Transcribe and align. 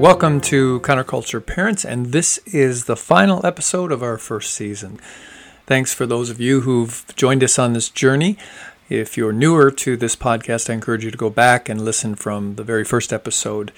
Welcome 0.00 0.40
to 0.42 0.80
Counterculture 0.80 1.44
Parents, 1.44 1.84
and 1.84 2.06
this 2.06 2.38
is 2.46 2.86
the 2.86 2.96
final 2.96 3.44
episode 3.44 3.92
of 3.92 4.02
our 4.02 4.16
first 4.16 4.54
season. 4.54 4.98
Thanks 5.66 5.92
for 5.92 6.06
those 6.06 6.30
of 6.30 6.40
you 6.40 6.62
who've 6.62 7.04
joined 7.16 7.44
us 7.44 7.58
on 7.58 7.74
this 7.74 7.90
journey. 7.90 8.38
If 8.88 9.18
you're 9.18 9.30
newer 9.30 9.70
to 9.72 9.98
this 9.98 10.16
podcast, 10.16 10.70
I 10.70 10.72
encourage 10.72 11.04
you 11.04 11.10
to 11.10 11.18
go 11.18 11.28
back 11.28 11.68
and 11.68 11.84
listen 11.84 12.14
from 12.14 12.54
the 12.54 12.64
very 12.64 12.82
first 12.82 13.12
episode 13.12 13.72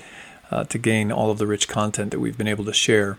uh, 0.48 0.62
to 0.62 0.79
gain 0.79 1.11
all 1.11 1.32
of 1.32 1.38
the 1.38 1.46
rich 1.48 1.66
content 1.66 2.12
that 2.12 2.20
we've 2.20 2.39
been 2.39 2.46
able 2.46 2.66
to 2.66 2.72
share. 2.72 3.18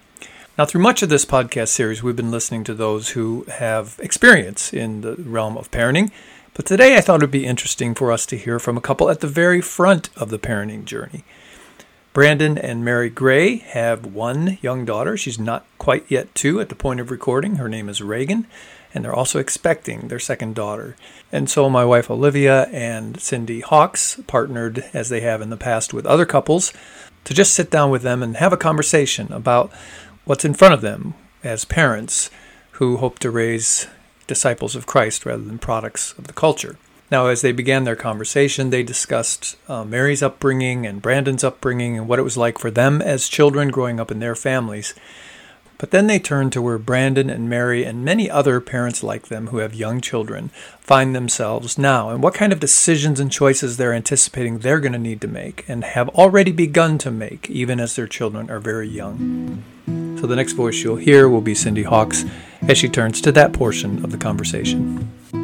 Now, 0.57 0.63
through 0.63 0.81
much 0.81 1.03
of 1.03 1.09
this 1.09 1.25
podcast 1.25 1.67
series, 1.67 2.01
we've 2.01 2.15
been 2.15 2.31
listening 2.31 2.63
to 2.63 2.73
those 2.73 3.09
who 3.09 3.43
have 3.49 3.99
experience 4.01 4.71
in 4.71 5.01
the 5.01 5.15
realm 5.17 5.57
of 5.57 5.69
parenting. 5.71 6.09
But 6.53 6.65
today 6.65 6.95
I 6.95 7.01
thought 7.01 7.21
it 7.21 7.23
would 7.23 7.31
be 7.31 7.45
interesting 7.45 7.95
for 7.95 8.13
us 8.13 8.25
to 8.27 8.37
hear 8.37 8.59
from 8.59 8.77
a 8.77 8.81
couple 8.81 9.09
at 9.09 9.19
the 9.19 9.27
very 9.27 9.59
front 9.59 10.09
of 10.15 10.29
the 10.29 10.39
parenting 10.39 10.85
journey. 10.85 11.25
Brandon 12.13 12.57
and 12.59 12.85
Mary 12.85 13.09
Grey 13.09 13.57
have 13.57 14.05
one 14.05 14.59
young 14.61 14.85
daughter. 14.85 15.17
She's 15.17 15.39
not 15.39 15.65
quite 15.79 16.05
yet 16.07 16.33
two 16.35 16.61
at 16.61 16.69
the 16.69 16.75
point 16.75 16.99
of 16.99 17.09
recording. 17.09 17.55
Her 17.55 17.67
name 17.67 17.89
is 17.89 18.01
Reagan 18.01 18.45
and 18.93 19.03
they're 19.03 19.13
also 19.13 19.39
expecting 19.39 20.07
their 20.07 20.19
second 20.19 20.55
daughter. 20.55 20.95
And 21.31 21.49
so 21.49 21.69
my 21.69 21.83
wife 21.83 22.11
Olivia 22.11 22.65
and 22.71 23.19
Cindy 23.19 23.61
Hawks 23.61 24.19
partnered, 24.27 24.85
as 24.93 25.09
they 25.09 25.21
have 25.21 25.41
in 25.41 25.49
the 25.49 25.57
past 25.57 25.93
with 25.93 26.05
other 26.05 26.25
couples, 26.25 26.71
to 27.23 27.33
just 27.33 27.55
sit 27.55 27.71
down 27.71 27.89
with 27.89 28.03
them 28.03 28.21
and 28.21 28.37
have 28.37 28.53
a 28.53 28.57
conversation 28.57 29.31
about 29.33 29.71
what's 30.25 30.45
in 30.45 30.53
front 30.53 30.73
of 30.73 30.81
them 30.81 31.15
as 31.43 31.65
parents 31.65 32.29
who 32.73 32.97
hope 32.97 33.19
to 33.19 33.31
raise 33.31 33.87
disciples 34.27 34.75
of 34.75 34.85
Christ 34.85 35.25
rather 35.25 35.43
than 35.43 35.57
products 35.57 36.13
of 36.17 36.27
the 36.27 36.33
culture. 36.33 36.77
Now, 37.13 37.27
as 37.27 37.41
they 37.41 37.51
began 37.51 37.83
their 37.83 37.95
conversation, 37.95 38.71
they 38.71 38.81
discussed 38.81 39.55
uh, 39.67 39.83
Mary's 39.83 40.23
upbringing 40.23 40.87
and 40.87 40.99
Brandon's 40.99 41.43
upbringing 41.43 41.95
and 41.95 42.07
what 42.07 42.17
it 42.17 42.23
was 42.23 42.37
like 42.37 42.57
for 42.57 42.71
them 42.71 43.03
as 43.03 43.29
children 43.29 43.67
growing 43.67 43.99
up 43.99 44.09
in 44.09 44.17
their 44.17 44.33
families. 44.33 44.95
But 45.77 45.91
then 45.91 46.07
they 46.07 46.17
turn 46.17 46.49
to 46.49 46.59
where 46.59 46.79
Brandon 46.79 47.29
and 47.29 47.47
Mary 47.47 47.83
and 47.83 48.03
many 48.03 48.31
other 48.31 48.59
parents 48.59 49.03
like 49.03 49.27
them 49.27 49.49
who 49.49 49.57
have 49.57 49.75
young 49.75 50.01
children 50.01 50.49
find 50.79 51.15
themselves 51.15 51.77
now 51.77 52.09
and 52.09 52.23
what 52.23 52.33
kind 52.33 52.51
of 52.51 52.59
decisions 52.59 53.19
and 53.19 53.31
choices 53.31 53.77
they're 53.77 53.93
anticipating 53.93 54.57
they're 54.57 54.79
going 54.79 54.93
to 54.93 54.97
need 54.97 55.21
to 55.21 55.27
make 55.27 55.65
and 55.67 55.83
have 55.83 56.09
already 56.09 56.51
begun 56.51 56.97
to 56.97 57.11
make, 57.11 57.47
even 57.47 57.79
as 57.79 57.95
their 57.95 58.07
children 58.07 58.49
are 58.49 58.59
very 58.59 58.89
young. 58.89 59.63
So 60.19 60.25
the 60.25 60.35
next 60.35 60.53
voice 60.53 60.81
you'll 60.81 60.95
hear 60.95 61.29
will 61.29 61.41
be 61.41 61.53
Cindy 61.53 61.83
Hawks 61.83 62.25
as 62.67 62.79
she 62.79 62.89
turns 62.89 63.21
to 63.21 63.31
that 63.33 63.53
portion 63.53 64.03
of 64.03 64.11
the 64.11 64.17
conversation. 64.17 65.42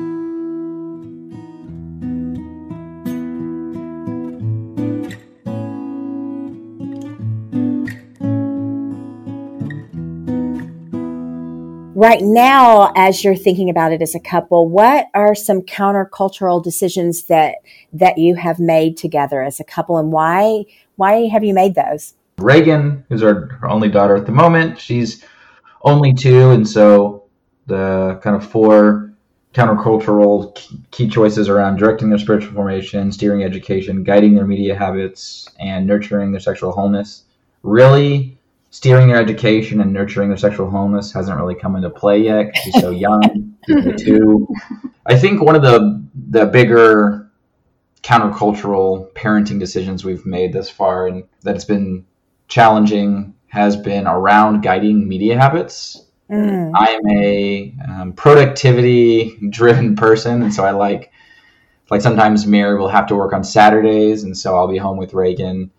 Right 12.00 12.22
now 12.22 12.94
as 12.95 13.25
you're 13.25 13.36
thinking 13.36 13.69
about 13.69 13.92
it 13.92 14.02
as 14.02 14.16
a 14.16 14.19
couple 14.22 14.69
what 14.69 15.08
are 15.14 15.36
some 15.36 15.61
countercultural 15.61 16.64
decisions 16.64 17.23
that 17.23 17.55
that 17.92 18.17
you 18.17 18.36
have 18.36 18.58
made 18.58 18.95
together 18.95 19.42
as 19.42 19.59
a 19.59 19.66
couple 19.66 19.97
and 19.97 20.09
why 20.09 20.64
why 20.95 21.27
have 21.27 21.44
you 21.44 21.53
made 21.53 21.75
those? 21.75 22.14
Reagan 22.38 23.03
who's 23.09 23.22
our, 23.22 23.59
our 23.61 23.70
only 23.70 23.89
daughter 23.89 24.16
at 24.16 24.25
the 24.25 24.31
moment 24.31 24.80
she's 24.80 25.25
only 25.81 26.14
two 26.14 26.52
and 26.52 26.66
so 26.66 27.25
the 27.67 28.17
kind 28.23 28.38
of 28.38 28.50
four 28.50 29.14
countercultural 29.53 30.58
key 30.92 31.10
choices 31.10 31.49
around 31.49 31.76
directing 31.76 32.08
their 32.10 32.17
spiritual 32.17 32.54
formation 32.54 33.11
steering 33.11 33.43
education 33.43 34.05
guiding 34.05 34.36
their 34.36 34.48
media 34.48 34.73
habits 34.73 35.49
and 35.60 35.86
nurturing 35.86 36.31
their 36.31 36.39
sexual 36.39 36.71
wholeness 36.71 37.26
really 37.61 38.39
steering 38.71 39.07
their 39.07 39.19
education 39.19 39.81
and 39.81 39.91
nurturing 39.91 40.30
their 40.30 40.37
sexual 40.37 40.69
wholeness 40.69 41.11
hasn't 41.11 41.37
really 41.37 41.55
come 41.55 41.75
into 41.75 41.89
play 41.89 42.19
yet 42.19 42.55
she's 42.63 42.80
so 42.80 42.89
young. 43.07 43.57
too. 43.97 44.47
I 45.05 45.17
think 45.17 45.41
one 45.41 45.55
of 45.55 45.61
the 45.61 46.05
the 46.30 46.45
bigger 46.45 47.30
countercultural 48.03 49.11
parenting 49.13 49.59
decisions 49.59 50.05
we've 50.05 50.25
made 50.25 50.53
thus 50.53 50.69
far, 50.69 51.07
and 51.07 51.23
that 51.43 51.55
has 51.55 51.65
been 51.65 52.05
challenging, 52.47 53.33
has 53.47 53.75
been 53.75 54.07
around 54.07 54.61
guiding 54.61 55.07
media 55.07 55.37
habits. 55.37 56.05
Mm. 56.30 56.71
I 56.75 56.91
am 56.91 57.07
a 57.09 57.73
um, 57.87 58.13
productivity 58.13 59.37
driven 59.49 59.95
person, 59.95 60.43
and 60.43 60.53
so 60.53 60.63
I 60.63 60.71
like 60.71 61.11
like 61.89 62.01
sometimes 62.01 62.45
Mary 62.45 62.77
will 62.77 62.87
have 62.87 63.07
to 63.07 63.15
work 63.15 63.33
on 63.33 63.43
Saturdays, 63.43 64.23
and 64.23 64.37
so 64.37 64.55
I'll 64.55 64.67
be 64.67 64.77
home 64.77 64.97
with 64.97 65.13
Reagan 65.13 65.71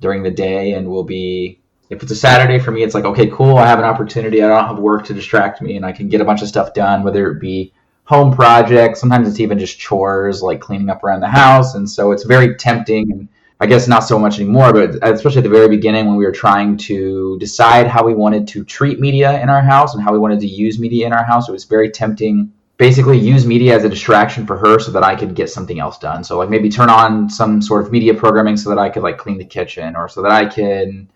during 0.00 0.22
the 0.22 0.30
day, 0.30 0.72
and 0.72 0.88
we'll 0.88 1.04
be 1.04 1.60
if 1.90 2.02
it's 2.02 2.12
a 2.12 2.16
Saturday 2.16 2.58
for 2.58 2.70
me, 2.70 2.82
it's 2.82 2.94
like, 2.94 3.04
okay, 3.04 3.28
cool. 3.28 3.56
I 3.56 3.66
have 3.66 3.78
an 3.78 3.84
opportunity. 3.84 4.42
I 4.42 4.48
don't 4.48 4.66
have 4.66 4.78
work 4.78 5.04
to 5.06 5.14
distract 5.14 5.62
me 5.62 5.76
and 5.76 5.86
I 5.86 5.92
can 5.92 6.08
get 6.08 6.20
a 6.20 6.24
bunch 6.24 6.42
of 6.42 6.48
stuff 6.48 6.74
done, 6.74 7.02
whether 7.02 7.30
it 7.30 7.40
be 7.40 7.72
home 8.04 8.32
projects. 8.32 9.00
Sometimes 9.00 9.28
it's 9.28 9.40
even 9.40 9.58
just 9.58 9.78
chores 9.78 10.42
like 10.42 10.60
cleaning 10.60 10.90
up 10.90 11.02
around 11.02 11.20
the 11.20 11.28
house. 11.28 11.74
And 11.74 11.88
so 11.88 12.12
it's 12.12 12.24
very 12.24 12.54
tempting. 12.56 13.10
And 13.10 13.28
I 13.60 13.66
guess 13.66 13.88
not 13.88 14.04
so 14.04 14.18
much 14.18 14.38
anymore, 14.38 14.72
but 14.72 14.96
especially 15.02 15.38
at 15.38 15.44
the 15.44 15.50
very 15.50 15.68
beginning 15.68 16.06
when 16.06 16.16
we 16.16 16.24
were 16.24 16.32
trying 16.32 16.76
to 16.78 17.38
decide 17.40 17.86
how 17.86 18.04
we 18.04 18.14
wanted 18.14 18.46
to 18.48 18.64
treat 18.64 19.00
media 19.00 19.40
in 19.42 19.48
our 19.48 19.62
house 19.62 19.94
and 19.94 20.02
how 20.02 20.12
we 20.12 20.18
wanted 20.18 20.40
to 20.40 20.46
use 20.46 20.78
media 20.78 21.06
in 21.06 21.12
our 21.12 21.24
house, 21.24 21.48
it 21.48 21.52
was 21.52 21.64
very 21.64 21.90
tempting. 21.90 22.52
Basically, 22.76 23.18
use 23.18 23.44
media 23.44 23.74
as 23.74 23.82
a 23.82 23.88
distraction 23.88 24.46
for 24.46 24.56
her 24.56 24.78
so 24.78 24.92
that 24.92 25.02
I 25.02 25.16
could 25.16 25.34
get 25.34 25.50
something 25.50 25.80
else 25.80 25.98
done. 25.98 26.22
So, 26.22 26.38
like, 26.38 26.48
maybe 26.48 26.68
turn 26.68 26.88
on 26.88 27.28
some 27.28 27.60
sort 27.60 27.84
of 27.84 27.90
media 27.90 28.14
programming 28.14 28.56
so 28.56 28.68
that 28.70 28.78
I 28.78 28.88
could, 28.88 29.02
like, 29.02 29.18
clean 29.18 29.38
the 29.38 29.44
kitchen 29.44 29.96
or 29.96 30.08
so 30.08 30.22
that 30.22 30.30
I 30.30 30.46
can 30.46 31.10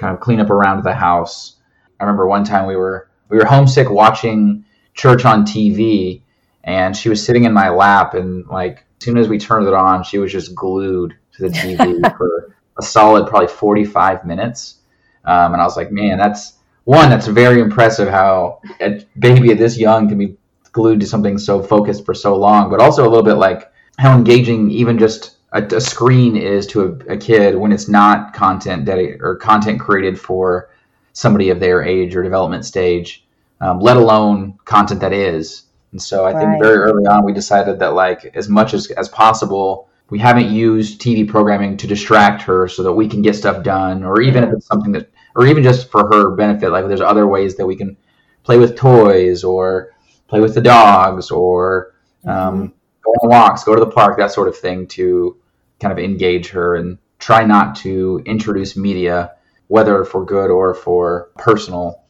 kind 0.00 0.14
of 0.14 0.20
clean 0.20 0.40
up 0.40 0.50
around 0.50 0.82
the 0.82 0.94
house. 0.94 1.56
I 2.00 2.04
remember 2.04 2.26
one 2.26 2.44
time 2.44 2.66
we 2.66 2.76
were 2.76 3.10
we 3.28 3.36
were 3.36 3.44
homesick 3.44 3.90
watching 3.90 4.64
church 4.94 5.24
on 5.24 5.44
TV, 5.44 6.22
and 6.64 6.96
she 6.96 7.08
was 7.08 7.24
sitting 7.24 7.44
in 7.44 7.52
my 7.52 7.68
lap, 7.68 8.14
and 8.14 8.46
like 8.46 8.78
as 8.78 9.04
soon 9.04 9.18
as 9.18 9.28
we 9.28 9.38
turned 9.38 9.68
it 9.68 9.74
on, 9.74 10.02
she 10.02 10.18
was 10.18 10.32
just 10.32 10.54
glued 10.54 11.14
to 11.36 11.42
the 11.42 11.48
TV 11.48 12.16
for 12.16 12.56
a 12.78 12.82
solid 12.82 13.28
probably 13.28 13.48
45 13.48 14.24
minutes. 14.24 14.78
Um, 15.24 15.52
and 15.52 15.60
I 15.60 15.64
was 15.64 15.76
like, 15.76 15.92
man, 15.92 16.16
that's 16.16 16.54
one, 16.84 17.10
that's 17.10 17.26
very 17.26 17.60
impressive 17.60 18.08
how 18.08 18.62
a 18.80 19.04
baby 19.18 19.52
this 19.52 19.78
young 19.78 20.08
can 20.08 20.16
be 20.16 20.36
glued 20.72 21.00
to 21.00 21.06
something 21.06 21.36
so 21.36 21.62
focused 21.62 22.06
for 22.06 22.14
so 22.14 22.36
long, 22.36 22.70
but 22.70 22.80
also 22.80 23.02
a 23.02 23.08
little 23.08 23.22
bit 23.22 23.34
like 23.34 23.70
how 23.98 24.16
engaging 24.16 24.70
even 24.70 24.98
just 24.98 25.36
a, 25.52 25.62
a 25.62 25.80
screen 25.80 26.36
is 26.36 26.66
to 26.68 26.82
a, 26.82 27.14
a, 27.14 27.16
kid 27.16 27.56
when 27.56 27.72
it's 27.72 27.88
not 27.88 28.32
content 28.32 28.84
dedicated 28.84 29.20
or 29.20 29.36
content 29.36 29.80
created 29.80 30.18
for 30.18 30.70
somebody 31.12 31.50
of 31.50 31.60
their 31.60 31.82
age 31.82 32.14
or 32.14 32.22
development 32.22 32.64
stage, 32.64 33.26
um, 33.60 33.80
let 33.80 33.96
alone 33.96 34.58
content 34.64 35.00
that 35.00 35.12
is. 35.12 35.64
And 35.92 36.00
so 36.00 36.24
I 36.24 36.32
right. 36.32 36.40
think 36.40 36.62
very 36.62 36.78
early 36.78 37.04
on 37.06 37.24
we 37.24 37.32
decided 37.32 37.80
that 37.80 37.94
like 37.94 38.30
as 38.34 38.48
much 38.48 38.74
as, 38.74 38.90
as 38.92 39.08
possible, 39.08 39.88
we 40.08 40.18
haven't 40.18 40.50
used 40.50 41.00
TV 41.00 41.28
programming 41.28 41.76
to 41.78 41.86
distract 41.86 42.42
her 42.42 42.68
so 42.68 42.82
that 42.82 42.92
we 42.92 43.08
can 43.08 43.22
get 43.22 43.36
stuff 43.36 43.62
done, 43.62 44.04
or 44.04 44.20
even 44.20 44.44
if 44.44 44.52
it's 44.52 44.66
something 44.66 44.92
that, 44.92 45.10
or 45.36 45.46
even 45.46 45.62
just 45.62 45.90
for 45.90 46.08
her 46.08 46.34
benefit, 46.34 46.70
like 46.70 46.86
there's 46.88 47.00
other 47.00 47.26
ways 47.26 47.56
that 47.56 47.66
we 47.66 47.76
can 47.76 47.96
play 48.42 48.58
with 48.58 48.76
toys 48.76 49.44
or 49.44 49.92
play 50.26 50.40
with 50.40 50.54
the 50.54 50.60
dogs 50.60 51.30
or 51.30 51.94
um, 52.26 52.32
mm-hmm. 52.34 52.66
go 53.04 53.10
on 53.22 53.30
walks, 53.30 53.64
go 53.64 53.74
to 53.74 53.80
the 53.80 53.90
park, 53.90 54.18
that 54.18 54.32
sort 54.32 54.48
of 54.48 54.56
thing 54.56 54.86
to 54.88 55.36
kind 55.80 55.92
of 55.92 55.98
engage 55.98 56.50
her 56.50 56.76
and 56.76 56.98
try 57.18 57.44
not 57.44 57.76
to 57.76 58.22
introduce 58.26 58.76
media, 58.76 59.32
whether 59.68 60.04
for 60.04 60.24
good 60.24 60.50
or 60.50 60.74
for 60.74 61.30
personal 61.36 62.02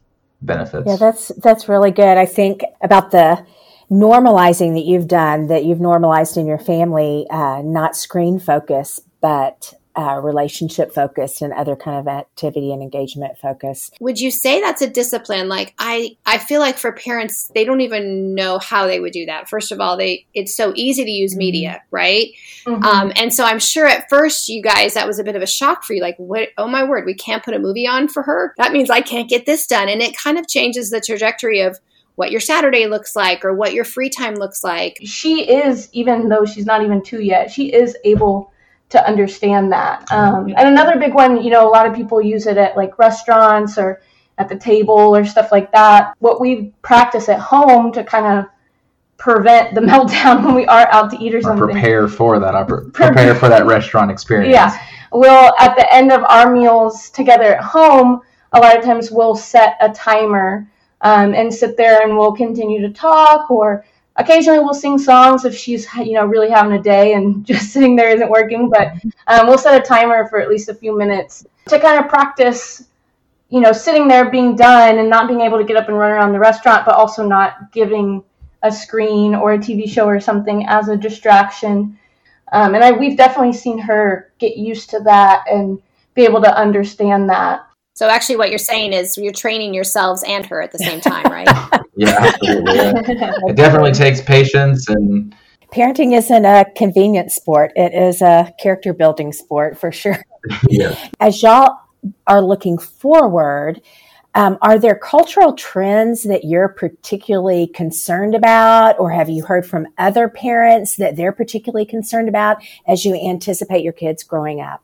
benefits. 0.43 0.87
Yeah, 0.87 0.96
that's 0.96 1.28
that's 1.43 1.69
really 1.69 1.90
good. 1.90 2.17
I 2.17 2.26
think 2.26 2.62
about 2.82 3.11
the 3.11 3.44
normalizing 3.90 4.75
that 4.75 4.84
you've 4.84 5.08
done, 5.08 5.49
that 5.49 5.64
you've 5.64 5.81
normalized 5.81 6.37
in 6.37 6.46
your 6.46 6.58
family, 6.58 7.26
uh, 7.31 7.61
not 7.64 7.96
screen 7.96 8.38
focus, 8.38 9.00
but 9.20 9.75
uh, 9.96 10.20
relationship 10.22 10.92
focused 10.92 11.42
and 11.42 11.52
other 11.52 11.75
kind 11.75 11.98
of 11.98 12.06
activity 12.06 12.72
and 12.72 12.82
engagement 12.82 13.37
focused. 13.38 13.96
Would 14.00 14.20
you 14.20 14.31
say 14.31 14.60
that's 14.60 14.82
a 14.82 14.88
discipline? 14.88 15.48
Like 15.48 15.75
I, 15.78 16.16
I 16.25 16.38
feel 16.38 16.60
like 16.60 16.78
for 16.78 16.92
parents, 16.92 17.50
they 17.54 17.64
don't 17.64 17.81
even 17.81 18.34
know 18.34 18.58
how 18.58 18.87
they 18.87 19.00
would 19.00 19.12
do 19.12 19.26
that. 19.26 19.48
First 19.48 19.72
of 19.72 19.81
all, 19.81 19.96
they 19.96 20.26
it's 20.32 20.54
so 20.54 20.72
easy 20.76 21.04
to 21.04 21.10
use 21.10 21.37
media, 21.37 21.70
mm-hmm. 21.70 21.96
right? 21.96 22.28
Mm-hmm. 22.64 22.84
Um, 22.84 23.12
and 23.16 23.34
so 23.34 23.44
I'm 23.44 23.58
sure 23.58 23.87
at 23.87 24.08
first 24.08 24.48
you 24.48 24.62
guys 24.62 24.94
that 24.94 25.06
was 25.06 25.19
a 25.19 25.25
bit 25.25 25.37
of 25.37 25.42
a 25.42 25.46
shock 25.46 25.84
for 25.84 25.94
you. 25.94 26.02
Like, 26.02 26.16
what? 26.19 26.50
Oh 26.56 26.69
my 26.69 26.84
word, 26.84 27.04
we 27.04 27.14
can't 27.14 27.44
put 27.44 27.54
a 27.54 27.58
movie 27.58 27.87
on 27.87 28.08
for 28.08 28.22
her. 28.22 28.54
That 28.58 28.72
means 28.72 28.90
I 28.90 29.00
can't 29.00 29.28
get 29.28 29.46
this 29.46 29.66
done, 29.66 29.88
and 29.88 30.00
it 30.00 30.16
kind 30.16 30.38
of 30.38 30.46
changes 30.46 30.90
the 30.90 31.00
trajectory 31.00 31.60
of 31.60 31.78
what 32.14 32.31
your 32.31 32.40
Saturday 32.40 32.87
looks 32.87 33.16
like 33.16 33.44
or 33.44 33.54
what 33.54 33.72
your 33.72 33.84
free 33.84 34.10
time 34.10 34.34
looks 34.34 34.62
like. 34.62 34.98
She 35.02 35.48
is, 35.48 35.88
even 35.92 36.28
though 36.28 36.44
she's 36.44 36.66
not 36.66 36.82
even 36.82 37.02
two 37.02 37.22
yet, 37.22 37.50
she 37.50 37.72
is 37.72 37.96
able 38.04 38.52
to 38.90 39.06
understand 39.06 39.72
that. 39.72 40.10
Um, 40.12 40.52
and 40.56 40.69
another 40.69 40.98
big 40.98 41.14
one, 41.14 41.42
you 41.42 41.50
know, 41.50 41.66
a 41.66 41.70
lot 41.70 41.87
of 41.87 41.94
people 41.94 42.20
use 42.20 42.46
it 42.46 42.56
at 42.56 42.76
like 42.76 42.98
restaurants 42.98 43.78
or 43.78 44.02
at 44.38 44.48
the 44.48 44.56
table 44.56 45.16
or 45.16 45.25
stuff 45.25 45.52
like 45.52 45.70
that. 45.72 46.14
What 46.19 46.40
we 46.40 46.72
practice 46.82 47.28
at 47.28 47.38
home 47.38 47.92
to 47.92 48.02
kind 48.02 48.26
of 48.26 48.46
prevent 49.16 49.75
the 49.75 49.81
meltdown 49.90 50.44
when 50.44 50.54
we 50.54 50.66
are 50.66 50.88
out 50.90 51.10
to 51.12 51.19
eat 51.19 51.34
or, 51.34 51.38
or 51.38 51.42
something. 51.42 51.69
Prepare 51.69 52.08
for 52.08 52.40
that. 52.40 52.66
Prepare 52.92 53.34
for 53.34 53.48
that 53.48 53.64
restaurant 53.66 54.10
experience. 54.10 54.52
Yeah. 54.52 54.76
We'll 55.12 55.54
at 55.58 55.76
the 55.76 55.92
end 55.92 56.10
of 56.12 56.25
our 56.25 56.52
meals 56.52 57.10
together 57.10 57.54
at 57.56 57.62
home, 57.62 58.22
a 58.52 58.60
lot 58.60 58.76
of 58.76 58.84
times 58.84 59.10
we'll 59.10 59.37
set 59.37 59.76
a 59.81 59.90
timer 59.90 60.69
um, 61.02 61.34
and 61.34 61.52
sit 61.52 61.76
there 61.76 62.02
and 62.02 62.19
we'll 62.19 62.32
continue 62.32 62.81
to 62.81 62.92
talk 62.92 63.50
or 63.50 63.84
occasionally 64.20 64.58
we'll 64.58 64.75
sing 64.75 64.99
songs 64.99 65.44
if 65.44 65.55
she's 65.56 65.87
you 65.94 66.12
know 66.12 66.25
really 66.25 66.50
having 66.50 66.72
a 66.72 66.82
day 66.82 67.14
and 67.14 67.44
just 67.52 67.72
sitting 67.72 67.96
there 67.96 68.11
isn't 68.11 68.31
working 68.31 68.70
but 68.70 68.93
um, 69.26 69.46
we'll 69.46 69.58
set 69.58 69.81
a 69.81 69.84
timer 69.84 70.28
for 70.28 70.40
at 70.40 70.49
least 70.49 70.69
a 70.69 70.75
few 70.75 70.96
minutes 70.96 71.46
to 71.67 71.78
kind 71.78 72.02
of 72.02 72.08
practice 72.08 72.84
you 73.49 73.61
know 73.61 73.72
sitting 73.72 74.06
there 74.06 74.31
being 74.31 74.55
done 74.55 74.99
and 74.99 75.11
not 75.11 75.26
being 75.28 75.40
able 75.40 75.58
to 75.58 75.64
get 75.64 75.76
up 75.76 75.88
and 75.88 75.99
run 75.99 76.12
around 76.12 76.32
the 76.32 76.38
restaurant 76.38 76.84
but 76.87 76.94
also 76.94 77.26
not 77.26 77.72
giving 77.72 78.22
a 78.62 78.70
screen 78.70 79.34
or 79.34 79.55
a 79.55 79.58
tv 79.58 79.88
show 79.88 80.06
or 80.06 80.20
something 80.20 80.66
as 80.66 80.88
a 80.88 80.96
distraction. 80.96 81.99
Um, 82.52 82.75
and 82.75 82.82
I, 82.82 82.93
we've 82.93 83.16
definitely 83.16 83.52
seen 83.52 83.78
her 83.78 84.32
get 84.38 84.56
used 84.56 84.90
to 84.90 85.00
that 85.00 85.44
and 85.50 85.81
be 86.14 86.25
able 86.25 86.43
to 86.43 86.56
understand 86.58 87.28
that 87.31 87.66
so 88.00 88.08
actually, 88.08 88.37
what 88.37 88.49
you're 88.49 88.58
saying 88.58 88.94
is 88.94 89.19
you're 89.19 89.31
training 89.31 89.75
yourselves 89.75 90.25
and 90.26 90.47
her 90.47 90.62
at 90.62 90.73
the 90.73 90.79
same 90.79 91.02
time, 91.02 91.31
right? 91.31 91.47
yeah, 91.97 92.32
absolutely. 92.32 92.75
Yeah. 92.75 93.32
It 93.47 93.56
definitely 93.56 93.93
takes 93.93 94.23
patience 94.23 94.88
and. 94.88 95.35
Parenting 95.70 96.17
isn't 96.17 96.47
a 96.47 96.64
convenient 96.75 97.31
sport; 97.31 97.73
it 97.76 97.93
is 97.93 98.23
a 98.23 98.55
character 98.58 98.94
building 98.94 99.35
sport 99.35 99.79
for 99.79 99.93
sure. 99.93 100.25
yeah. 100.70 100.97
As 101.20 101.43
y'all 101.43 101.76
are 102.26 102.41
looking 102.41 102.79
forward, 102.79 103.82
um, 104.35 104.56
are 104.62 104.79
there 104.79 104.94
cultural 104.97 105.52
trends 105.52 106.23
that 106.23 106.44
you're 106.44 106.70
particularly 106.70 107.67
concerned 107.67 108.35
about, 108.35 108.99
or 108.99 109.11
have 109.11 109.29
you 109.29 109.44
heard 109.44 109.67
from 109.67 109.87
other 109.99 110.26
parents 110.31 110.97
that 110.97 111.17
they're 111.17 111.32
particularly 111.32 111.85
concerned 111.85 112.31
about 112.31 112.62
as 112.88 113.05
you 113.05 113.14
anticipate 113.14 113.85
your 113.85 113.93
kids 113.93 114.23
growing 114.23 114.62
up? 114.62 114.82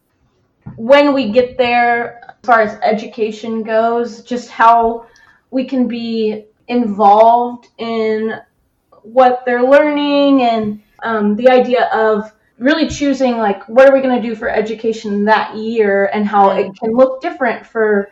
When 0.76 1.14
we 1.14 1.30
get 1.30 1.56
there, 1.56 2.20
as 2.28 2.34
far 2.42 2.60
as 2.60 2.78
education 2.82 3.62
goes, 3.62 4.22
just 4.22 4.50
how 4.50 5.06
we 5.50 5.64
can 5.64 5.86
be 5.86 6.46
involved 6.68 7.68
in 7.78 8.34
what 9.02 9.42
they're 9.46 9.62
learning 9.62 10.42
and 10.42 10.82
um, 11.02 11.36
the 11.36 11.48
idea 11.48 11.86
of 11.92 12.32
really 12.58 12.88
choosing 12.88 13.36
like 13.36 13.68
what 13.68 13.88
are 13.88 13.94
we 13.94 14.00
going 14.00 14.20
to 14.20 14.28
do 14.28 14.34
for 14.34 14.48
education 14.48 15.24
that 15.24 15.54
year 15.56 16.10
and 16.12 16.26
how 16.26 16.50
it 16.50 16.72
can 16.78 16.92
look 16.92 17.20
different 17.20 17.64
for 17.66 18.10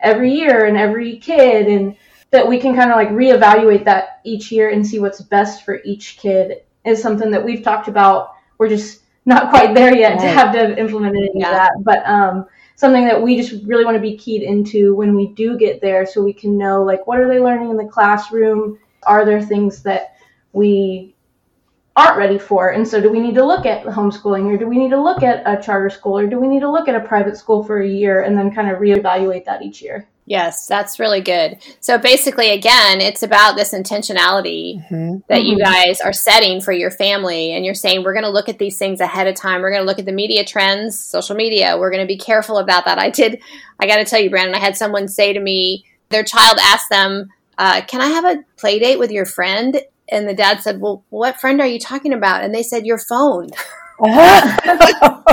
every 0.00 0.32
year 0.32 0.66
and 0.66 0.76
every 0.76 1.18
kid 1.18 1.66
and 1.68 1.94
that 2.30 2.46
we 2.46 2.58
can 2.58 2.74
kind 2.74 2.90
of 2.90 2.96
like 2.96 3.10
reevaluate 3.10 3.84
that 3.84 4.20
each 4.24 4.50
year 4.50 4.70
and 4.70 4.86
see 4.86 4.98
what's 4.98 5.20
best 5.20 5.64
for 5.64 5.80
each 5.84 6.16
kid 6.16 6.62
is 6.84 7.00
something 7.00 7.30
that 7.30 7.44
we've 7.44 7.62
talked 7.62 7.88
about. 7.88 8.30
We're 8.58 8.70
just 8.70 9.02
not 9.24 9.50
quite 9.50 9.74
there 9.74 9.94
yet 9.94 10.16
right. 10.16 10.20
to 10.20 10.28
have 10.28 10.52
to 10.52 10.78
implement 10.78 11.16
any 11.16 11.30
yeah. 11.34 11.48
of 11.48 11.52
that, 11.52 11.72
but 11.80 12.06
um, 12.06 12.46
something 12.76 13.04
that 13.04 13.20
we 13.20 13.36
just 13.36 13.64
really 13.64 13.84
want 13.84 13.96
to 13.96 14.00
be 14.00 14.16
keyed 14.16 14.42
into 14.42 14.94
when 14.94 15.14
we 15.14 15.28
do 15.28 15.56
get 15.56 15.80
there, 15.80 16.06
so 16.06 16.22
we 16.22 16.32
can 16.32 16.58
know 16.58 16.82
like 16.82 17.06
what 17.06 17.20
are 17.20 17.28
they 17.28 17.38
learning 17.38 17.70
in 17.70 17.76
the 17.76 17.84
classroom? 17.84 18.78
Are 19.04 19.24
there 19.24 19.42
things 19.42 19.82
that 19.82 20.16
we 20.52 21.14
aren't 21.96 22.16
ready 22.16 22.38
for? 22.38 22.70
And 22.70 22.86
so, 22.86 23.00
do 23.00 23.10
we 23.10 23.20
need 23.20 23.34
to 23.34 23.44
look 23.44 23.66
at 23.66 23.84
homeschooling, 23.84 24.52
or 24.52 24.56
do 24.56 24.66
we 24.66 24.78
need 24.78 24.90
to 24.90 25.02
look 25.02 25.22
at 25.22 25.42
a 25.46 25.62
charter 25.62 25.90
school, 25.90 26.18
or 26.18 26.26
do 26.26 26.38
we 26.38 26.48
need 26.48 26.60
to 26.60 26.70
look 26.70 26.88
at 26.88 26.94
a 26.94 27.00
private 27.00 27.36
school 27.36 27.62
for 27.62 27.80
a 27.80 27.88
year 27.88 28.22
and 28.22 28.36
then 28.36 28.54
kind 28.54 28.70
of 28.70 28.78
reevaluate 28.78 29.44
that 29.44 29.62
each 29.62 29.82
year? 29.82 30.08
Yes, 30.24 30.66
that's 30.66 31.00
really 31.00 31.20
good. 31.20 31.58
So 31.80 31.98
basically, 31.98 32.50
again, 32.50 33.00
it's 33.00 33.24
about 33.24 33.56
this 33.56 33.74
intentionality 33.74 34.76
mm-hmm. 34.76 35.16
that 35.28 35.40
mm-hmm. 35.40 35.46
you 35.46 35.58
guys 35.58 36.00
are 36.00 36.12
setting 36.12 36.60
for 36.60 36.72
your 36.72 36.92
family. 36.92 37.52
And 37.52 37.64
you're 37.64 37.74
saying, 37.74 38.04
we're 38.04 38.12
going 38.12 38.24
to 38.24 38.30
look 38.30 38.48
at 38.48 38.58
these 38.58 38.78
things 38.78 39.00
ahead 39.00 39.26
of 39.26 39.34
time. 39.34 39.62
We're 39.62 39.72
going 39.72 39.82
to 39.82 39.86
look 39.86 39.98
at 39.98 40.06
the 40.06 40.12
media 40.12 40.44
trends, 40.44 40.98
social 40.98 41.34
media. 41.34 41.76
We're 41.76 41.90
going 41.90 42.02
to 42.02 42.06
be 42.06 42.18
careful 42.18 42.58
about 42.58 42.84
that. 42.84 42.98
I 42.98 43.10
did, 43.10 43.42
I 43.80 43.86
got 43.86 43.96
to 43.96 44.04
tell 44.04 44.20
you, 44.20 44.30
Brandon, 44.30 44.54
I 44.54 44.60
had 44.60 44.76
someone 44.76 45.08
say 45.08 45.32
to 45.32 45.40
me, 45.40 45.84
their 46.10 46.22
child 46.22 46.58
asked 46.62 46.88
them, 46.88 47.28
uh, 47.58 47.82
Can 47.82 48.00
I 48.00 48.06
have 48.06 48.24
a 48.24 48.44
play 48.56 48.78
date 48.78 49.00
with 49.00 49.10
your 49.10 49.26
friend? 49.26 49.80
And 50.08 50.28
the 50.28 50.34
dad 50.34 50.60
said, 50.60 50.80
Well, 50.80 51.04
what 51.10 51.40
friend 51.40 51.60
are 51.60 51.66
you 51.66 51.80
talking 51.80 52.12
about? 52.12 52.44
And 52.44 52.54
they 52.54 52.62
said, 52.62 52.86
Your 52.86 52.98
phone. 52.98 53.48
oh. 54.00 55.32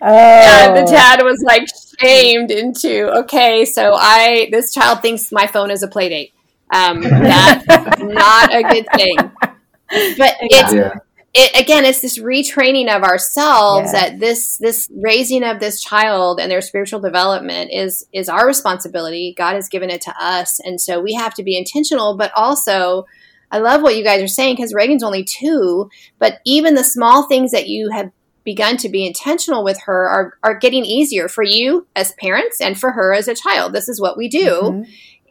And 0.00 0.76
the 0.76 0.90
dad 0.90 1.22
was 1.22 1.42
like 1.44 1.66
shamed 2.00 2.50
into 2.50 3.08
okay, 3.20 3.64
so 3.64 3.94
I 3.94 4.48
this 4.50 4.72
child 4.72 5.02
thinks 5.02 5.32
my 5.32 5.46
phone 5.46 5.70
is 5.70 5.82
a 5.82 5.88
play 5.88 6.08
date. 6.08 6.32
Um, 6.72 7.00
that's 7.00 7.66
not 8.00 8.54
a 8.54 8.62
good 8.62 8.86
thing. 8.94 9.16
But 9.16 10.36
it's 10.40 10.72
yeah. 10.72 10.94
it, 11.34 11.60
again, 11.60 11.84
it's 11.84 12.00
this 12.00 12.18
retraining 12.18 12.94
of 12.94 13.02
ourselves 13.02 13.92
yeah. 13.92 14.10
that 14.10 14.20
this 14.20 14.58
this 14.58 14.88
raising 14.94 15.42
of 15.42 15.60
this 15.60 15.82
child 15.82 16.40
and 16.40 16.50
their 16.50 16.60
spiritual 16.60 17.00
development 17.00 17.70
is 17.72 18.06
is 18.12 18.28
our 18.28 18.46
responsibility. 18.46 19.34
God 19.36 19.54
has 19.54 19.68
given 19.68 19.90
it 19.90 20.02
to 20.02 20.14
us, 20.20 20.60
and 20.60 20.80
so 20.80 21.00
we 21.00 21.14
have 21.14 21.34
to 21.34 21.42
be 21.42 21.56
intentional, 21.56 22.16
but 22.16 22.32
also 22.36 23.06
I 23.50 23.58
love 23.58 23.82
what 23.82 23.96
you 23.96 24.04
guys 24.04 24.22
are 24.22 24.28
saying 24.28 24.56
because 24.56 24.74
Reagan's 24.74 25.02
only 25.02 25.24
two, 25.24 25.90
but 26.18 26.40
even 26.44 26.74
the 26.74 26.84
small 26.84 27.26
things 27.26 27.50
that 27.52 27.68
you 27.68 27.90
have 27.90 28.10
begun 28.44 28.76
to 28.78 28.88
be 28.88 29.06
intentional 29.06 29.62
with 29.62 29.78
her 29.82 30.08
are, 30.08 30.38
are 30.42 30.58
getting 30.58 30.84
easier 30.84 31.28
for 31.28 31.42
you 31.42 31.86
as 31.94 32.12
parents 32.12 32.60
and 32.60 32.80
for 32.80 32.92
her 32.92 33.12
as 33.12 33.28
a 33.28 33.34
child. 33.34 33.72
This 33.72 33.88
is 33.88 34.00
what 34.00 34.16
we 34.16 34.28
do. 34.28 34.50
Mm-hmm. 34.50 34.82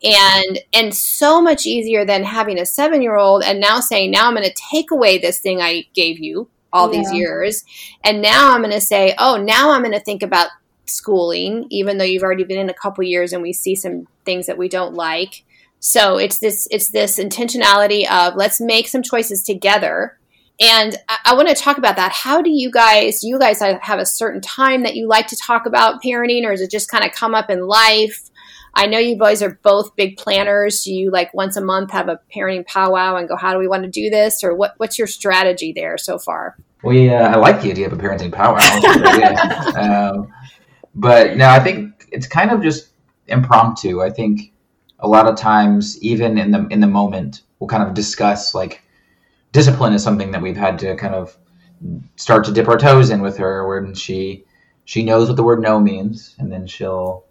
And 0.04 0.60
and 0.74 0.94
so 0.94 1.42
much 1.42 1.66
easier 1.66 2.06
than 2.06 2.24
having 2.24 2.60
a 2.60 2.66
seven 2.68 3.02
year 3.02 3.16
old 3.16 3.44
and 3.44 3.60
now 3.60 3.80
saying, 3.80 4.12
now 4.12 4.28
I'm 4.28 4.36
gonna 4.36 4.50
take 4.72 4.92
away 4.92 5.18
this 5.18 5.40
thing 5.40 5.60
I 5.60 5.88
gave 5.96 6.20
you 6.20 6.48
all 6.72 6.94
yeah. 6.94 7.00
these 7.00 7.12
years. 7.12 7.66
And 8.04 8.22
now 8.22 8.54
I'm 8.54 8.62
gonna 8.62 8.80
say, 8.80 9.16
oh, 9.18 9.38
now 9.38 9.72
I'm 9.72 9.82
gonna 9.82 10.00
think 10.00 10.22
about 10.22 10.50
schooling, 10.86 11.66
even 11.72 11.98
though 11.98 12.06
you've 12.06 12.22
already 12.24 12.44
been 12.44 12.60
in 12.60 12.70
a 12.70 12.74
couple 12.76 13.04
years 13.04 13.34
and 13.34 13.42
we 13.42 13.54
see 13.54 13.76
some 13.76 14.08
things 14.26 14.46
that 14.46 14.60
we 14.60 14.70
don't 14.70 14.94
like. 14.94 15.44
So 15.80 16.18
it's 16.18 16.40
this 16.40 16.68
it's 16.72 16.90
this 16.90 17.20
intentionality 17.20 18.10
of 18.10 18.36
let's 18.36 18.60
make 18.60 18.88
some 18.88 19.04
choices 19.04 19.44
together. 19.44 20.18
And 20.60 20.96
I, 21.08 21.18
I 21.26 21.36
want 21.36 21.50
to 21.50 21.56
talk 21.56 21.78
about 21.78 21.98
that. 21.98 22.12
How 22.12 22.42
do 22.42 22.50
you 22.50 22.72
guys 22.72 23.24
you 23.24 23.38
guys 23.40 23.60
have 23.62 24.00
a 24.00 24.06
certain 24.06 24.42
time 24.42 24.84
that 24.84 24.96
you 24.96 25.08
like 25.08 25.28
to 25.28 25.38
talk 25.38 25.66
about 25.66 26.02
parenting 26.04 26.46
or 26.46 26.52
is 26.52 26.62
it 26.62 26.72
just 26.72 26.90
kind 26.90 27.06
of 27.06 27.12
come 27.12 27.36
up 27.36 27.50
in 27.50 27.68
life? 27.68 28.30
I 28.78 28.86
know 28.86 29.00
you 29.00 29.18
boys 29.18 29.42
are 29.42 29.60
both 29.64 29.96
big 29.96 30.18
planners. 30.18 30.84
Do 30.84 30.94
you 30.94 31.10
like 31.10 31.34
once 31.34 31.58
a 31.58 31.62
month 31.62 31.92
have 31.92 32.10
a 32.10 32.20
parenting 32.34 32.66
powwow 32.68 33.16
and 33.16 33.28
go, 33.28 33.36
how 33.36 33.54
do 33.54 33.58
we 33.58 33.68
want 33.68 33.84
to 33.84 33.90
do 33.90 34.12
this? 34.12 34.44
Or 34.44 34.56
what, 34.56 34.76
what's 34.78 35.00
your 35.00 35.08
strategy 35.08 35.74
there 35.76 35.98
so 35.98 36.20
far? 36.20 36.56
We, 36.84 37.10
uh, 37.10 37.30
I 37.30 37.38
like 37.38 37.60
the 37.62 37.72
idea 37.72 37.88
of 37.88 37.94
a 37.94 37.96
parenting 37.96 38.32
powwow. 38.32 38.60
um, 40.14 40.32
but 40.94 41.38
no, 41.38 41.50
I 41.50 41.60
think 41.60 42.08
it's 42.12 42.28
kind 42.28 42.52
of 42.52 42.62
just 42.62 42.90
impromptu. 43.26 44.04
I 44.04 44.12
think 44.12 44.54
a 45.00 45.08
lot 45.08 45.28
of 45.28 45.36
times 45.36 46.02
even 46.02 46.38
in 46.38 46.52
the 46.52 46.68
in 46.68 46.80
the 46.80 46.88
moment 46.88 47.42
we'll 47.60 47.68
kind 47.68 47.84
of 47.84 47.94
discuss 47.94 48.54
like 48.54 48.82
discipline 49.52 49.94
is 49.94 50.04
something 50.04 50.32
that 50.32 50.42
we've 50.42 50.58
had 50.58 50.80
to 50.80 50.96
kind 50.96 51.16
of 51.16 51.38
start 52.16 52.44
to 52.46 52.52
dip 52.52 52.68
our 52.68 52.78
toes 52.78 53.10
in 53.10 53.22
with 53.22 53.38
her 53.38 53.68
when 53.68 53.94
she 53.94 54.44
she 54.86 55.04
knows 55.04 55.28
what 55.28 55.36
the 55.36 55.44
word 55.44 55.62
no 55.62 55.80
means 55.80 56.36
and 56.40 56.52
then 56.52 56.66
she'll 56.66 57.26